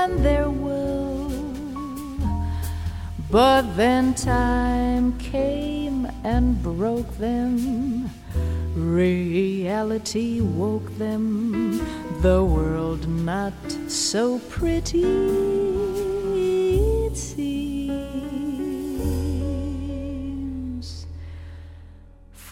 And 0.00 0.24
their 0.24 0.50
will. 0.50 1.30
But 3.30 3.62
then 3.76 4.14
time 4.14 5.18
came 5.18 6.06
and 6.24 6.62
broke 6.62 7.12
them. 7.18 8.10
Reality 8.74 10.40
woke 10.40 10.90
them, 10.98 11.80
the 12.22 12.44
world 12.44 13.08
not 13.08 13.54
so 13.88 14.38
pretty 14.50 15.54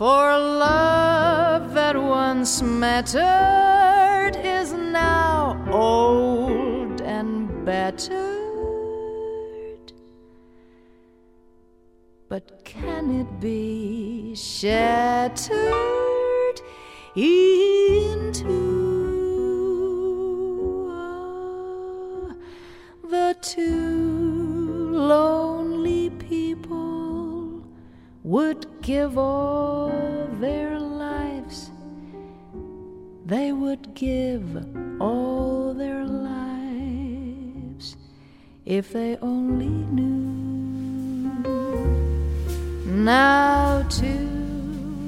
For 0.02 0.36
love 0.36 1.74
that 1.74 1.96
once 1.96 2.60
mattered 2.60 4.34
is 4.34 4.72
now 4.72 5.64
old 5.70 6.31
battered. 7.64 8.32
But 12.28 12.64
can 12.64 13.20
it 13.20 13.40
be 13.40 14.34
shattered 14.34 15.52
into 17.14 18.82
the 23.08 23.36
two 23.42 24.90
lonely 24.92 26.10
people 26.10 27.62
would 28.22 28.66
give 28.80 29.18
all 29.18 29.90
their 30.40 30.78
lives, 30.78 31.70
they 33.26 33.52
would 33.52 33.94
give 33.94 34.64
all 35.00 35.74
their 35.74 36.04
lives 36.06 36.21
if 38.64 38.92
they 38.92 39.16
only 39.22 39.66
knew. 39.66 40.12
Now, 42.86 43.82
two 43.88 44.28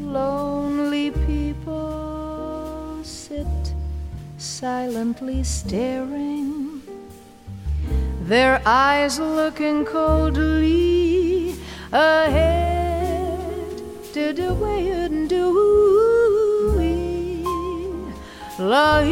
lonely 0.06 1.10
people 1.26 3.00
sit 3.02 3.46
silently 4.38 5.44
staring, 5.44 6.82
their 8.22 8.60
eyes 8.66 9.18
looking 9.18 9.84
coldly 9.84 11.54
ahead. 11.92 13.82
Do 14.12 14.32
do 14.32 14.54
way 14.54 14.88
and 14.88 15.28
do 15.28 15.54
la 18.58 19.02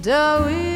da 0.00 0.71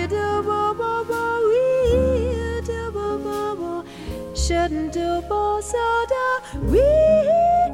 shouldn't 4.46 4.92
do 4.94 5.20
ba 5.28 5.58
sa 5.60 5.86
da 6.06 6.26
we 6.70 7.65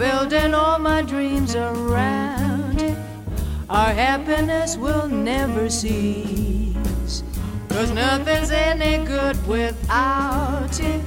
building 0.00 0.54
all 0.54 0.78
my 0.78 1.02
dreams 1.02 1.54
around 1.54 2.80
it. 2.80 2.96
Our 3.68 3.92
happiness 3.92 4.78
will 4.78 5.06
never 5.06 5.68
cease. 5.68 7.22
Cause 7.68 7.90
nothing's 7.92 8.50
any 8.50 9.04
good 9.04 9.36
without 9.46 10.70
you. 10.82 11.02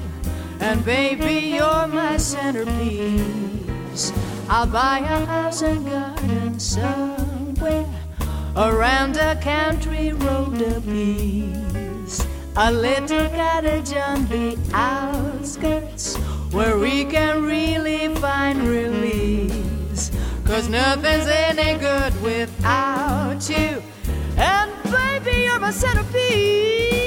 And 0.59 0.85
baby, 0.85 1.55
you're 1.55 1.87
my 1.87 2.17
centerpiece. 2.17 4.13
I'll 4.47 4.67
buy 4.67 4.99
a 4.99 5.25
house 5.25 5.63
and 5.63 5.83
garden 5.87 6.59
somewhere 6.59 7.87
around 8.55 9.17
a 9.17 9.35
country 9.41 10.13
road 10.13 10.61
a 10.61 10.79
piece. 10.81 12.27
A 12.55 12.71
little 12.71 13.27
cottage 13.29 13.93
on 13.95 14.27
the 14.27 14.55
outskirts 14.71 16.12
where 16.53 16.77
we 16.77 17.03
can 17.03 17.43
really 17.43 18.13
find 18.15 18.67
release. 18.67 20.11
Cause 20.45 20.69
nothing's 20.69 21.25
any 21.27 21.79
good 21.79 22.13
without 22.21 23.49
you. 23.49 23.81
And 24.37 24.71
baby, 24.83 25.45
you're 25.45 25.59
my 25.59 25.71
centerpiece. 25.71 27.02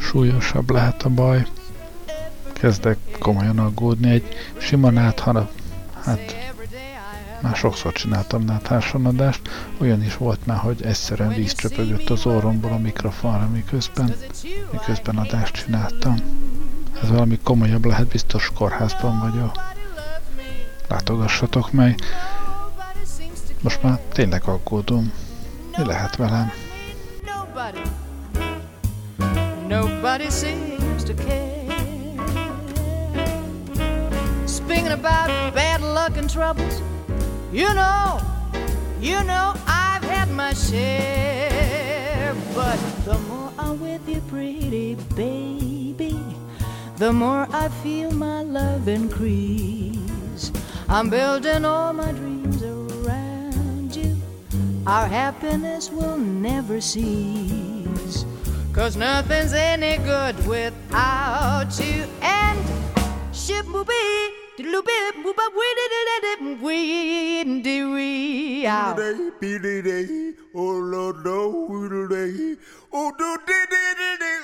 Súlyosabb 0.00 0.70
lehet 0.70 1.02
a 1.02 1.08
baj. 1.08 1.46
Kezdek 2.52 3.07
komolyan 3.28 3.58
aggódni. 3.58 4.10
Egy 4.10 4.28
sima 4.58 4.90
náthara, 4.90 5.50
hát 6.04 6.36
már 7.40 7.56
sokszor 7.56 7.92
csináltam 7.92 8.44
náthársanadást, 8.44 9.40
olyan 9.78 10.02
is 10.04 10.16
volt 10.16 10.46
már, 10.46 10.58
hogy 10.58 10.82
egyszerűen 10.82 11.34
víz 11.34 11.54
csöpögött 11.54 12.10
az 12.10 12.26
orromból 12.26 12.72
a 12.72 12.78
mikrofonra, 12.78 13.48
miközben, 13.48 14.14
miközben 14.72 15.16
adást 15.16 15.64
csináltam. 15.64 16.14
Ez 17.02 17.08
valami 17.08 17.38
komolyabb 17.42 17.84
lehet, 17.84 18.06
biztos 18.06 18.50
kórházban 18.54 19.18
vagyok. 19.18 19.60
Látogassatok 20.88 21.72
meg. 21.72 22.00
Most 23.60 23.82
már 23.82 23.98
tényleg 23.98 24.42
aggódom. 24.44 25.12
Mi 25.76 25.84
lehet 25.84 26.16
velem? 26.16 26.52
Nobody 29.68 30.30
seems 30.30 31.02
to 31.04 31.14
care. 31.14 31.57
Speaking 34.68 34.92
about 34.92 35.28
bad 35.54 35.80
luck 35.80 36.18
and 36.18 36.28
troubles, 36.28 36.82
you 37.50 37.72
know, 37.72 38.20
you 39.00 39.24
know, 39.24 39.54
I've 39.66 40.04
had 40.04 40.30
my 40.30 40.52
share. 40.52 42.34
But 42.54 42.76
the 43.06 43.16
more 43.30 43.50
I'm 43.58 43.80
with 43.80 44.06
you, 44.06 44.20
pretty 44.28 44.96
baby, 45.16 46.20
the 46.98 47.10
more 47.14 47.48
I 47.50 47.70
feel 47.82 48.10
my 48.10 48.42
love 48.42 48.88
increase. 48.88 50.52
I'm 50.86 51.08
building 51.08 51.64
all 51.64 51.94
my 51.94 52.12
dreams 52.12 52.62
around 52.62 53.96
you. 53.96 54.18
Our 54.86 55.06
happiness 55.06 55.90
will 55.90 56.18
never 56.18 56.82
cease. 56.82 58.26
Cause 58.74 58.98
nothing's 58.98 59.54
any 59.54 59.96
good 60.04 60.36
without 60.46 61.70
you. 61.80 62.04
And 62.20 62.58
ship 63.32 63.64
booby, 63.64 63.94
diddle 63.94 64.37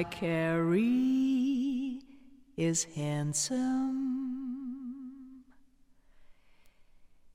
I 0.02 0.04
carry 0.04 2.00
is 2.56 2.82
handsome. 2.96 3.54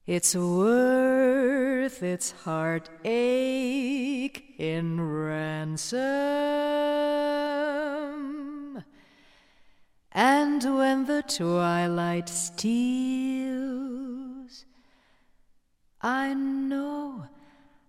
It's 0.05 0.35
worth 0.35 2.03
its 2.03 2.31
heartache 2.31 3.05
in 4.57 4.99
ransom. 4.99 6.03
And 10.11 10.61
when 10.77 11.05
the 11.05 11.23
twilight 11.23 12.27
steals, 12.27 13.55
I 16.01 16.33
know 16.33 17.27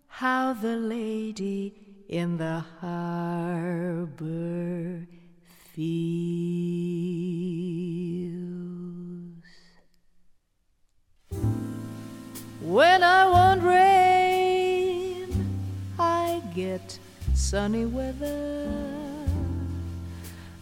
how 0.07 0.53
the 0.53 0.77
lady 0.77 1.88
in 2.09 2.39
the 2.39 2.65
harbor 2.81 4.17
fields. 5.75 6.09
When 12.63 13.03
I 13.03 13.29
want 13.29 13.63
rain, 13.63 15.29
I 15.99 16.43
get 16.55 16.99
sunny 17.35 17.85
weather. 17.85 18.71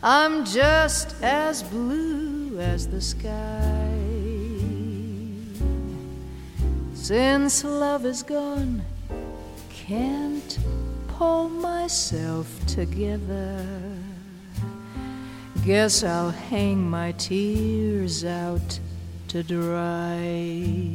I'm 0.03 0.45
just 0.45 1.15
as 1.23 1.63
blue 1.63 2.59
as 2.59 2.89
the 2.89 3.01
sky. 3.01 3.93
Since 6.95 7.63
love 7.63 8.05
is 8.05 8.25
gone, 8.25 8.83
can't 9.71 10.59
pull 11.17 11.49
myself 11.49 12.47
together. 12.67 13.65
Guess 15.65 16.05
I'll 16.05 16.31
hang 16.31 16.79
my 16.91 17.13
tears 17.13 18.25
out 18.25 18.79
to 19.29 19.43
dry. 19.43 20.95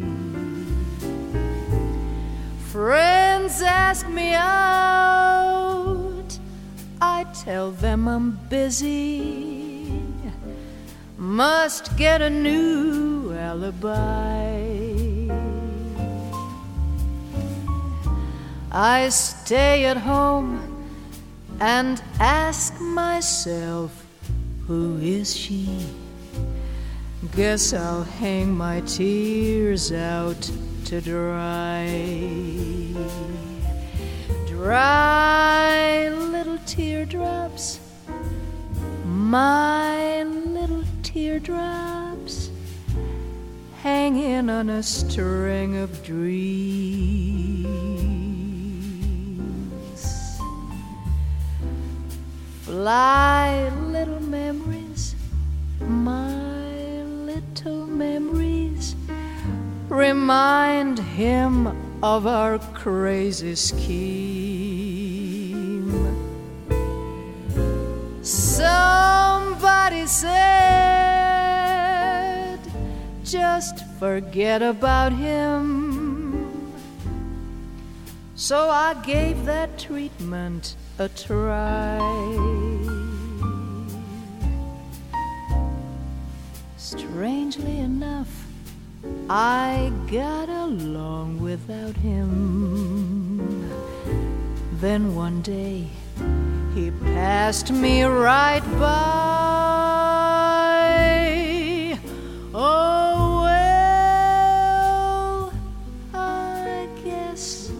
Friends 2.69 3.61
ask 3.63 4.07
me 4.07 4.33
out, 4.35 5.59
I 7.01 7.25
tell 7.43 7.71
them 7.71 8.07
I'm 8.07 8.39
busy. 8.47 10.03
Must 11.17 11.97
get 11.97 12.21
a 12.21 12.29
new 12.29 13.33
alibi. 13.33 14.60
I 18.73 19.09
stay 19.09 19.83
at 19.83 19.97
home 19.97 20.85
and 21.59 22.01
ask 22.21 22.79
myself, 22.79 24.05
who 24.65 24.97
is 25.01 25.35
she? 25.35 25.85
Guess 27.35 27.73
I'll 27.73 28.03
hang 28.03 28.55
my 28.55 28.79
tears 28.81 29.91
out 29.91 30.49
to 30.85 31.01
dry. 31.01 31.85
Dry 34.47 36.07
little 36.07 36.57
teardrops, 36.65 37.81
my 39.03 40.23
little 40.23 40.85
teardrops 41.03 42.49
hanging 43.83 44.49
on 44.49 44.69
a 44.69 44.81
string 44.81 45.75
of 45.75 46.03
dreams. 46.05 47.40
Fly, 52.71 53.67
little 53.91 54.21
memories, 54.21 55.13
my 55.81 57.03
little 57.03 57.85
memories, 57.85 58.95
remind 59.89 60.97
him 60.97 61.67
of 62.01 62.25
our 62.25 62.59
crazy 62.73 63.55
scheme. 63.55 63.91
Somebody 68.21 70.07
said, 70.07 70.31
just 73.25 73.85
forget 73.99 74.61
about 74.61 75.11
him. 75.11 76.71
So 78.35 78.69
I 78.69 78.93
gave 79.03 79.43
that 79.43 79.77
treatment 79.77 80.77
a 80.97 81.09
try. 81.09 82.60
Strangely 86.91 87.79
enough, 87.79 88.27
I 89.29 89.93
got 90.11 90.49
along 90.49 91.39
without 91.39 91.95
him. 91.95 93.47
Then 94.81 95.15
one 95.15 95.41
day 95.41 95.87
he 96.75 96.91
passed 96.91 97.71
me 97.71 98.03
right 98.03 98.61
by. 98.77 99.21
Oh, 102.53 103.43
well, 103.45 105.53
I 106.13 106.89
guess 107.05 107.71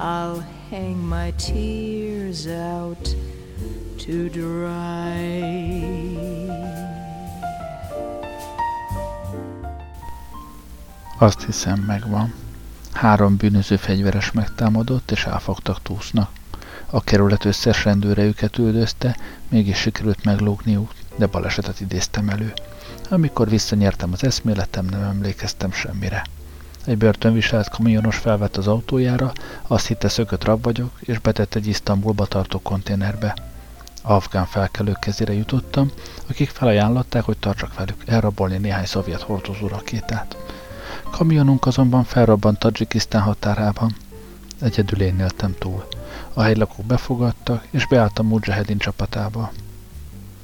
I'll 0.00 0.40
hang 0.68 0.98
my 0.98 1.30
tears 1.38 2.48
out 2.48 3.14
to 3.98 4.28
dry. 4.30 6.01
Azt 11.22 11.44
hiszem, 11.44 11.78
megvan. 11.78 12.34
Három 12.92 13.36
bűnöző 13.36 13.76
fegyveres 13.76 14.32
megtámadott, 14.32 15.10
és 15.10 15.24
elfogtak 15.24 15.82
túsznak. 15.82 16.30
A 16.86 17.04
kerület 17.04 17.44
összes 17.44 17.84
rendőre 17.84 18.22
őket 18.22 18.58
üldözte, 18.58 19.16
mégis 19.48 19.78
sikerült 19.78 20.24
meglógniuk, 20.24 20.92
de 21.16 21.26
balesetet 21.26 21.80
idéztem 21.80 22.28
elő. 22.28 22.52
Amikor 23.08 23.48
visszanyertem 23.48 24.12
az 24.12 24.24
eszméletem, 24.24 24.84
nem 24.84 25.02
emlékeztem 25.02 25.72
semmire. 25.72 26.24
Egy 26.84 26.98
börtönviselt 26.98 27.68
kamionos 27.68 28.16
felvett 28.16 28.56
az 28.56 28.66
autójára, 28.66 29.32
azt 29.66 29.86
hitte 29.86 30.08
szökött 30.08 30.44
rab 30.44 30.62
vagyok, 30.62 30.90
és 31.00 31.18
betett 31.18 31.54
egy 31.54 31.66
Isztambulba 31.66 32.26
tartó 32.26 32.60
konténerbe. 32.60 33.36
Afgán 34.02 34.46
felkelők 34.46 34.98
kezére 34.98 35.32
jutottam, 35.32 35.90
akik 36.28 36.50
felajánlották, 36.50 37.22
hogy 37.22 37.38
tartsak 37.38 37.74
velük 37.74 38.02
elrabolni 38.06 38.56
néhány 38.56 38.86
szovjet 38.86 39.22
hordozó 39.22 39.66
rakétát. 39.66 40.36
Kamionunk 41.12 41.66
azonban 41.66 42.04
felrobbant 42.04 42.58
Tadzsikisztán 42.58 43.22
határában. 43.22 43.96
Egyedül 44.60 45.00
én 45.00 45.18
éltem 45.18 45.54
túl. 45.58 45.86
A 46.32 46.42
helylakók 46.42 46.86
befogadtak, 46.86 47.66
és 47.70 47.86
beálltam 47.86 48.26
Mujahedin 48.26 48.78
csapatába. 48.78 49.52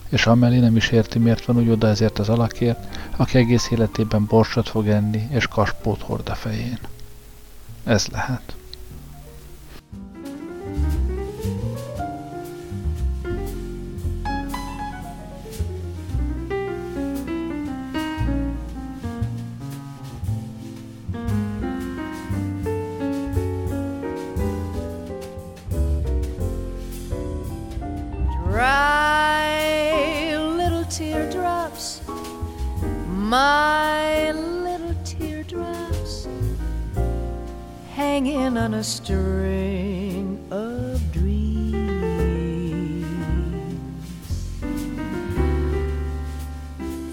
És 0.08 0.26
amellé 0.26 0.58
nem 0.58 0.76
is 0.76 0.88
érti, 0.88 1.18
miért 1.18 1.44
van 1.44 1.56
úgy 1.56 1.68
oda 1.68 1.86
ezért 1.86 2.18
az 2.18 2.28
alakért, 2.28 2.96
aki 3.16 3.38
egész 3.38 3.70
életében 3.70 4.26
borsot 4.26 4.68
fog 4.68 4.88
enni, 4.88 5.28
és 5.30 5.46
kaspót 5.46 6.02
hord 6.02 6.28
a 6.28 6.34
fején. 6.34 6.78
Ez 7.84 8.06
lehet. 8.06 8.56
My 33.28 34.32
little 34.32 34.94
teardrops, 35.04 36.26
hanging 37.94 38.56
on 38.56 38.72
a 38.72 38.82
string 38.82 40.42
of 40.50 41.12
dreams. 41.12 41.44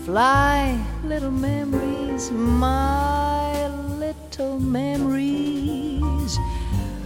Fly, 0.06 0.80
little 1.04 1.32
memories, 1.32 2.32
my 2.32 3.68
little 4.00 4.58
memories, 4.58 6.40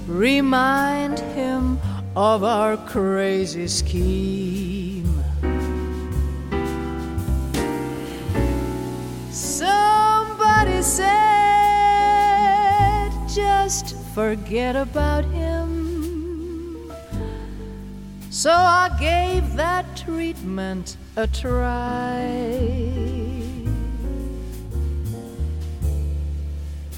remind 0.06 1.18
him 1.18 1.80
of 2.16 2.44
our 2.44 2.78
crazy 2.78 3.68
scheme. 3.68 4.79
Forget 14.20 14.76
about 14.76 15.24
him. 15.24 16.92
So 18.30 18.52
I 18.52 18.90
gave 19.00 19.56
that 19.56 19.86
treatment 19.96 20.98
a 21.16 21.26
try. 21.26 22.28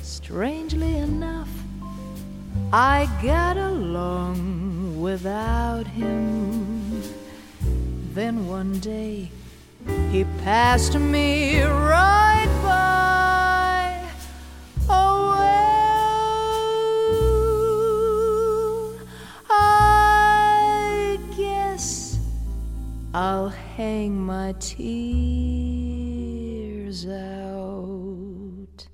Strangely 0.02 0.98
enough, 0.98 1.54
I 2.74 3.08
got 3.22 3.56
along 3.56 5.00
without 5.00 5.86
him. 5.86 7.04
Then 8.16 8.48
one 8.48 8.80
day 8.80 9.30
he 10.10 10.24
passed 10.44 10.96
me 10.98 11.62
right 11.62 12.52
by. 12.64 13.31
I'll 23.14 23.50
hang 23.50 24.16
my 24.22 24.54
tears 24.54 24.96
out 27.06 28.88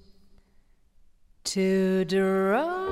to 1.43 2.03
dry. 2.05 2.86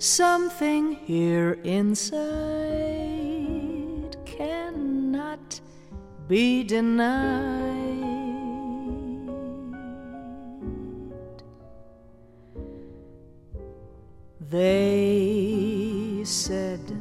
something 0.00 0.96
here 1.06 1.52
inside 1.62 2.26
cannot 4.24 5.60
be 6.26 6.64
denied. 6.64 7.70
They 14.40 16.22
said, 16.24 16.99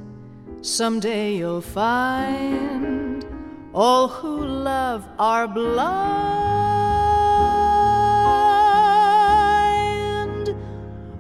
Someday 0.62 1.36
you'll 1.36 1.62
find 1.62 3.26
all 3.74 4.10
who 4.10 4.43
love 4.43 5.07
are 5.18 5.47
blind. 5.47 6.10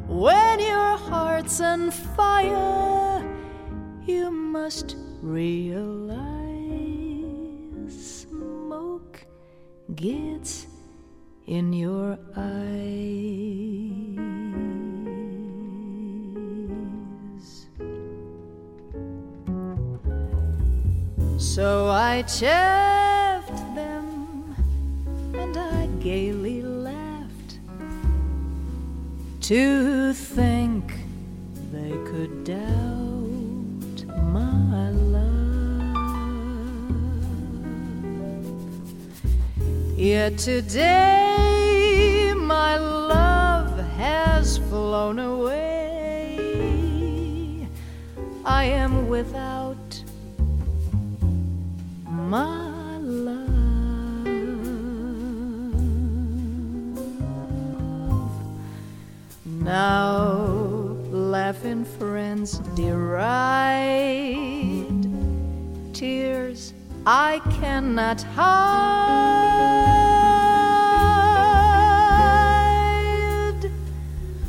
When 0.09 0.59
your 0.59 0.97
heart's 0.97 1.61
on 1.61 1.89
fire, 1.91 3.23
you 4.05 4.29
must 4.29 4.97
realize 5.21 5.87
smoke 8.27 9.25
gets 9.95 10.67
in 11.47 11.71
your 11.71 12.19
eyes. 12.35 13.18
I 22.19 22.23
chaffed 22.23 23.75
them 23.75 24.53
and 25.33 25.55
I 25.55 25.85
gaily 26.03 26.61
laughed 26.61 27.59
to 29.43 30.11
think 30.11 30.95
they 31.71 31.91
could 32.11 32.43
doubt 32.43 34.03
my 34.33 34.89
love. 34.89 35.95
Yet 39.97 40.37
today 40.39 42.33
my 42.35 42.77
love 42.77 43.79
has 43.95 44.57
flown 44.57 45.19
away. 45.19 45.28
Now 59.69 60.97
laughing 61.11 61.85
friends 61.85 62.57
deride 62.73 63.13
tears 65.93 66.73
I 67.05 67.39
cannot 67.61 68.19
hide. 68.33 68.49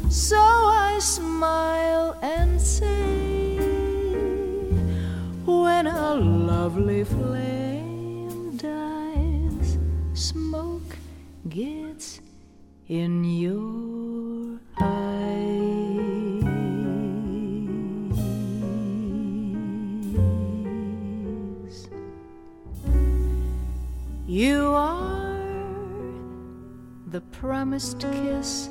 So 0.09 0.39
I 0.39 0.99
smile 1.03 2.19
and 2.23 2.59
say, 2.59 3.59
when 5.45 5.87
a 5.87 6.15
lovely 6.15 7.05
flame 7.05 8.57
dies, 8.57 9.77
smoke 10.15 10.97
gets 11.51 12.23
in 12.89 13.23
your 13.25 13.80
promised 27.41 27.99
kiss 28.01 28.69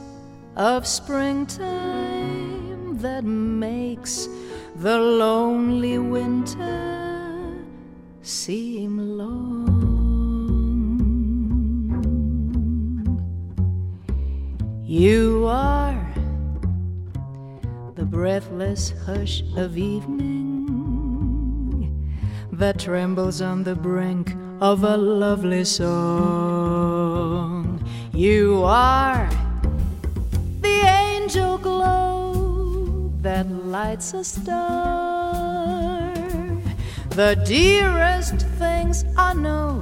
of 0.56 0.86
springtime 0.86 1.68
that 3.00 3.24
makes 3.24 4.30
the 4.76 4.96
lonely 4.96 5.98
winter 5.98 7.66
seem 8.22 9.18
long. 9.18 9.66
You 14.86 15.48
are 15.48 16.14
the 17.96 18.06
breathless 18.06 18.94
hush 19.08 19.42
of 19.58 19.80
evening 19.80 20.30
that 22.52 22.78
trembles 22.78 23.42
on 23.42 23.64
the 23.64 23.74
brink 23.74 24.36
of 24.62 24.84
a 24.84 24.96
lovely 24.96 25.66
song. 25.66 26.79
You 28.20 28.64
are 28.66 29.30
the 30.60 30.82
angel 31.08 31.58
glow 31.58 33.14
that 33.22 33.50
lights 33.50 34.14
a 34.14 34.26
star. 34.26 36.12
The 37.12 37.42
dearest 37.46 38.46
things 38.60 39.06
I 39.16 39.34
know 39.36 39.82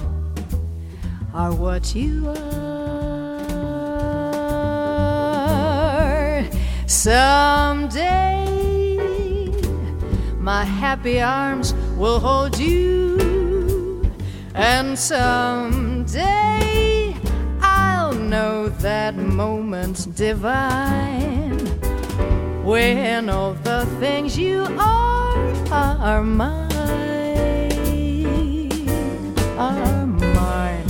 are 1.34 1.52
what 1.52 1.96
you 1.96 2.30
are. 2.30 2.36
Someday, 6.86 8.46
my 10.38 10.64
happy 10.64 11.20
arms 11.24 11.74
will 11.98 12.20
hold 12.20 12.60
you, 12.60 14.08
and 14.54 14.96
someday 14.96 16.47
that 18.88 19.16
moment 19.18 19.98
divine 20.16 21.60
when 22.64 23.30
all 23.30 23.54
the 23.64 23.86
things 24.00 24.38
you 24.38 24.64
are 24.80 25.38
are 25.72 26.24
mine, 26.24 26.62
are 29.58 30.06
mine. 30.06 30.86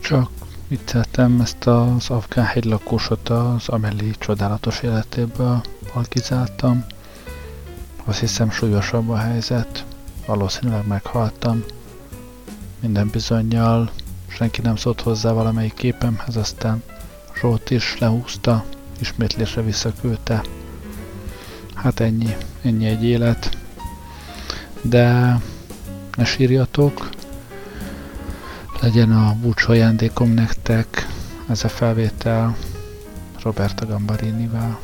Csak 0.00 0.30
vicceltem 0.68 1.40
ezt 1.40 1.66
az 1.66 2.10
afgán 2.10 2.44
hegylakósot 2.44 3.28
az 3.28 3.68
Amelie 3.68 4.12
csodálatos 4.18 4.82
életéből 4.82 5.62
alkizáltam. 5.94 6.84
Azt 8.04 8.20
hiszem 8.20 8.50
súlyosabb 8.50 9.08
a 9.08 9.16
helyzet. 9.16 9.84
Valószínűleg 10.26 10.86
meghaltam. 10.86 11.64
Minden 12.80 13.08
bizonyal 13.12 13.90
senki 14.28 14.60
nem 14.60 14.76
szólt 14.76 15.00
hozzá 15.00 15.32
valamelyik 15.32 15.74
képemhez, 15.74 16.36
aztán 16.36 16.82
Zsolt 17.40 17.70
is 17.70 17.98
lehúzta, 17.98 18.64
ismétlésre 18.98 19.62
visszaküldte. 19.62 20.42
Hát 21.74 22.00
ennyi, 22.00 22.36
ennyi 22.62 22.86
egy 22.86 23.04
élet. 23.04 23.56
De 24.82 25.38
ne 26.16 26.24
sírjatok, 26.24 27.08
legyen 28.80 29.12
a 29.12 29.36
búcsú 29.40 29.70
ajándékom 29.72 30.30
nektek 30.30 31.06
ez 31.48 31.64
a 31.64 31.68
felvétel 31.68 32.56
Roberta 33.42 33.86
Gambarinivel. 33.86 34.78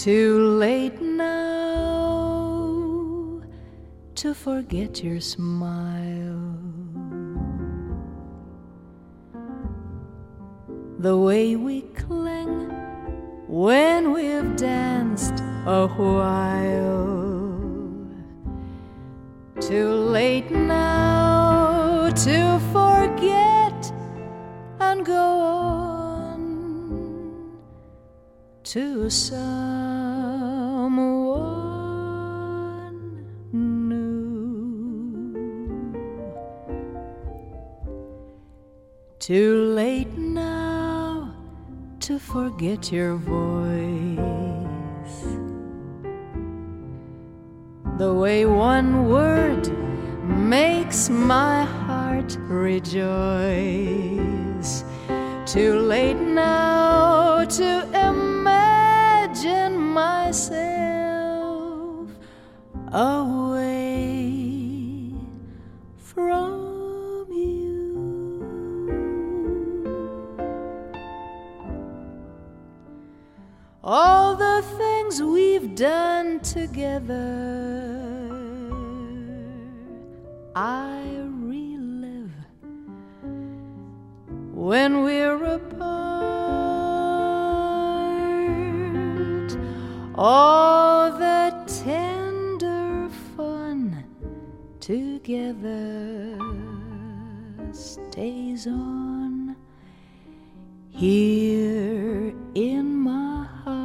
Too 0.00 0.56
late 0.56 0.98
now 1.02 1.42
to 4.14 4.32
forget 4.32 5.04
your 5.04 5.20
smile. 5.20 6.56
The 11.00 11.18
way 11.18 11.54
we 11.56 11.82
cling 11.82 12.70
when 13.46 14.12
we've 14.12 14.56
danced 14.56 15.34
a 15.66 15.86
while. 15.86 17.20
Too 19.60 19.90
late 19.92 20.50
now 20.50 22.08
to 22.08 22.58
forget 22.72 23.92
and 24.80 25.04
go 25.04 25.40
on 25.40 26.40
to 28.64 29.10
some. 29.10 29.79
Too 39.30 39.62
late 39.76 40.18
now 40.18 41.30
to 42.00 42.18
forget 42.18 42.90
your 42.90 43.14
voice. 43.14 44.18
The 47.96 48.12
way 48.12 48.44
one 48.44 49.08
word 49.08 49.70
makes 50.26 51.08
my 51.08 51.62
heart 51.62 52.36
rejoice. 52.48 53.04
Too 55.46 55.78
late 55.78 56.18
now 56.18 57.44
to 57.44 57.86
imagine 58.10 59.78
myself 59.78 60.79
together 94.80 96.38
stays 97.72 98.66
on 98.66 99.54
here 100.88 102.34
in 102.54 102.96
my 102.96 103.44
heart. 103.62 103.76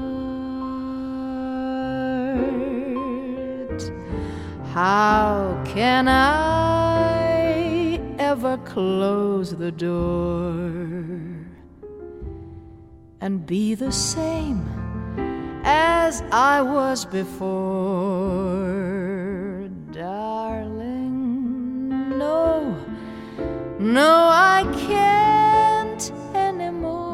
How 4.74 5.62
can 5.66 6.08
I 6.08 8.00
ever 8.18 8.58
close 8.60 9.54
the 9.56 9.72
door 9.72 10.70
and 13.20 13.46
be 13.46 13.76
the 13.76 13.92
same 13.92 14.64
as 15.66 16.22
I 16.32 16.62
was 16.62 17.06
before, 17.06 17.85
no, 23.86 24.30
I 24.32 24.66
can't 24.88 26.12
anymore. 26.34 27.06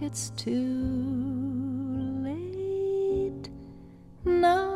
It's 0.00 0.30
too 0.30 0.52
late 2.24 3.50
now. 4.24 4.74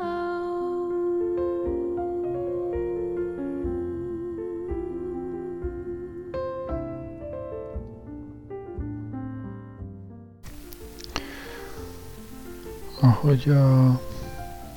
Ahogy 13.00 13.52
a 13.52 14.09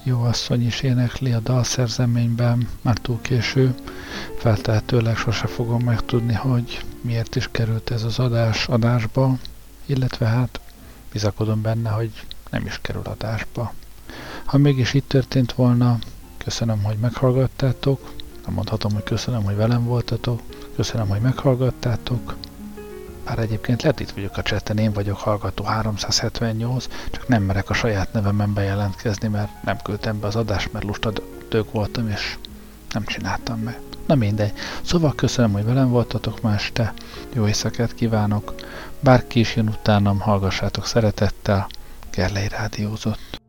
jó 0.03 0.21
asszony 0.21 0.65
is 0.65 0.81
énekli 0.81 1.31
a 1.31 1.39
dalszerzeményben, 1.39 2.67
már 2.81 2.97
túl 2.97 3.21
késő, 3.21 3.75
feltehetőleg 4.37 5.15
sose 5.15 5.47
fogom 5.47 5.83
megtudni, 5.83 6.33
hogy 6.33 6.85
miért 7.01 7.35
is 7.35 7.47
került 7.51 7.91
ez 7.91 8.03
az 8.03 8.19
adás 8.19 8.67
adásba, 8.67 9.37
illetve 9.85 10.25
hát 10.25 10.59
bizakodom 11.11 11.61
benne, 11.61 11.89
hogy 11.89 12.11
nem 12.49 12.65
is 12.65 12.79
kerül 12.81 13.01
adásba. 13.05 13.73
Ha 14.45 14.57
mégis 14.57 14.93
itt 14.93 15.07
történt 15.07 15.53
volna, 15.53 15.99
köszönöm, 16.37 16.83
hogy 16.83 16.97
meghallgattátok, 16.97 18.13
nem 18.45 18.53
mondhatom, 18.53 18.93
hogy 18.93 19.03
köszönöm, 19.03 19.43
hogy 19.43 19.55
velem 19.55 19.83
voltatok, 19.83 20.41
köszönöm, 20.75 21.07
hogy 21.07 21.21
meghallgattátok, 21.21 22.35
bár 23.25 23.39
egyébként 23.39 23.81
lehet 23.81 23.99
itt 23.99 24.11
vagyok 24.11 24.37
a 24.37 24.41
cseten, 24.41 24.77
én 24.77 24.93
vagyok 24.93 25.17
hallgató 25.17 25.63
378, 25.63 26.87
csak 27.11 27.27
nem 27.27 27.43
merek 27.43 27.69
a 27.69 27.73
saját 27.73 28.13
nevemen 28.13 28.53
bejelentkezni, 28.53 29.27
mert 29.27 29.63
nem 29.63 29.77
küldtem 29.83 30.19
be 30.19 30.27
az 30.27 30.35
adást, 30.35 30.73
mert 30.73 30.85
lustadők 30.85 31.71
voltam, 31.71 32.09
és 32.09 32.37
nem 32.93 33.05
csináltam 33.05 33.59
meg. 33.59 33.79
Na 34.07 34.15
mindegy. 34.15 34.53
Szóval 34.81 35.15
köszönöm, 35.15 35.51
hogy 35.51 35.65
velem 35.65 35.89
voltatok 35.89 36.41
ma 36.41 36.53
este. 36.53 36.93
Jó 37.33 37.47
éjszakát 37.47 37.93
kívánok. 37.93 38.55
Bárki 38.99 39.39
is 39.39 39.55
jön 39.55 39.67
utánam, 39.67 40.19
hallgassátok 40.19 40.85
szeretettel. 40.85 41.67
Gerlei 42.11 42.47
rádiózott. 42.47 43.42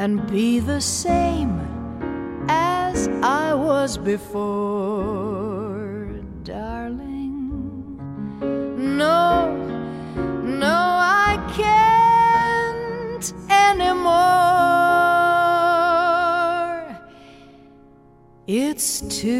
And 0.00 0.26
be 0.30 0.60
the 0.60 0.80
same 0.80 1.60
as 2.48 3.08
I 3.22 3.54
was 3.54 3.96
before, 3.98 4.48
darling? 6.42 7.98
No, 8.98 9.54
no, 10.44 10.76
I 11.26 11.36
can't 11.56 13.32
anymore. 13.50 14.30
It's 18.46 19.02
too 19.02 19.39